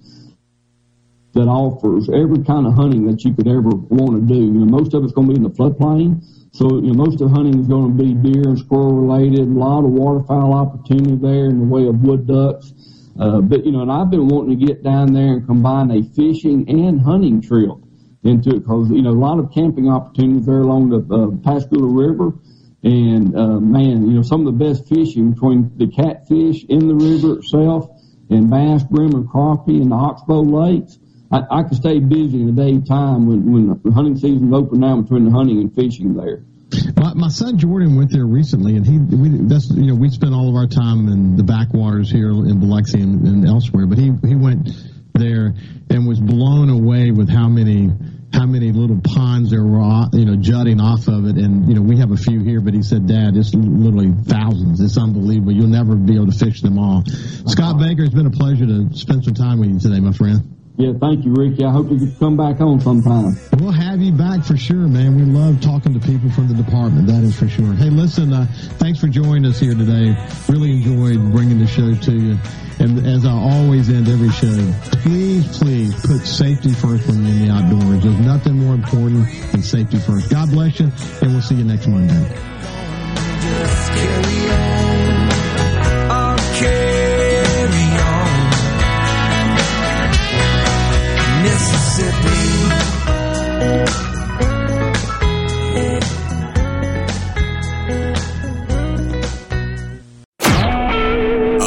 [1.33, 4.39] that offers every kind of hunting that you could ever want to do.
[4.39, 6.23] You know, most of it's going to be in the floodplain.
[6.51, 9.47] So, you know, most of the hunting is going to be deer and squirrel related,
[9.47, 12.73] a lot of waterfowl opportunity there in the way of wood ducks.
[13.19, 16.01] Uh, but, you know, and I've been wanting to get down there and combine a
[16.03, 17.77] fishing and hunting trip
[18.23, 22.33] into it because, you know, a lot of camping opportunities there along the uh, River.
[22.81, 26.95] And, uh, man, you know, some of the best fishing between the catfish in the
[26.95, 27.89] river itself
[28.29, 30.98] and bass, brim, and crappie in the Oxbow Lakes.
[31.31, 35.01] I, I could stay busy in the daytime when, when the hunting season's open now
[35.01, 36.43] between the hunting and fishing there.
[36.95, 40.33] My, my son Jordan went there recently, and he we that's you know we spent
[40.33, 44.11] all of our time in the backwaters here in Biloxi and, and elsewhere, but he
[44.27, 44.69] he went
[45.13, 45.53] there
[45.89, 47.89] and was blown away with how many
[48.33, 51.35] how many little ponds there were, uh, you know, jutting off of it.
[51.35, 54.79] And, you know, we have a few here, but he said, Dad, it's literally thousands.
[54.79, 55.51] It's unbelievable.
[55.51, 57.03] You'll never be able to fish them all.
[57.47, 60.58] Scott Baker, it's been a pleasure to spend some time with you today, my friend.
[60.79, 61.65] Yeah, thank you, Ricky.
[61.65, 63.35] I hope you can come back on sometime.
[63.59, 65.17] We'll have you back for sure, man.
[65.17, 67.07] We love talking to people from the department.
[67.07, 67.73] That is for sure.
[67.73, 68.47] Hey, listen, uh,
[68.79, 70.15] thanks for joining us here today.
[70.47, 72.37] Really enjoyed bringing the show to you.
[72.79, 74.55] And as I always end every show,
[75.03, 78.01] please, please put safety first when you're in the outdoors.
[78.01, 80.29] There's nothing more important than safety first.
[80.31, 80.89] God bless you,
[81.21, 82.23] and we'll see you next Monday.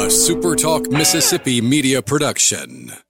[0.03, 3.03] A SuperTalk Mississippi media production.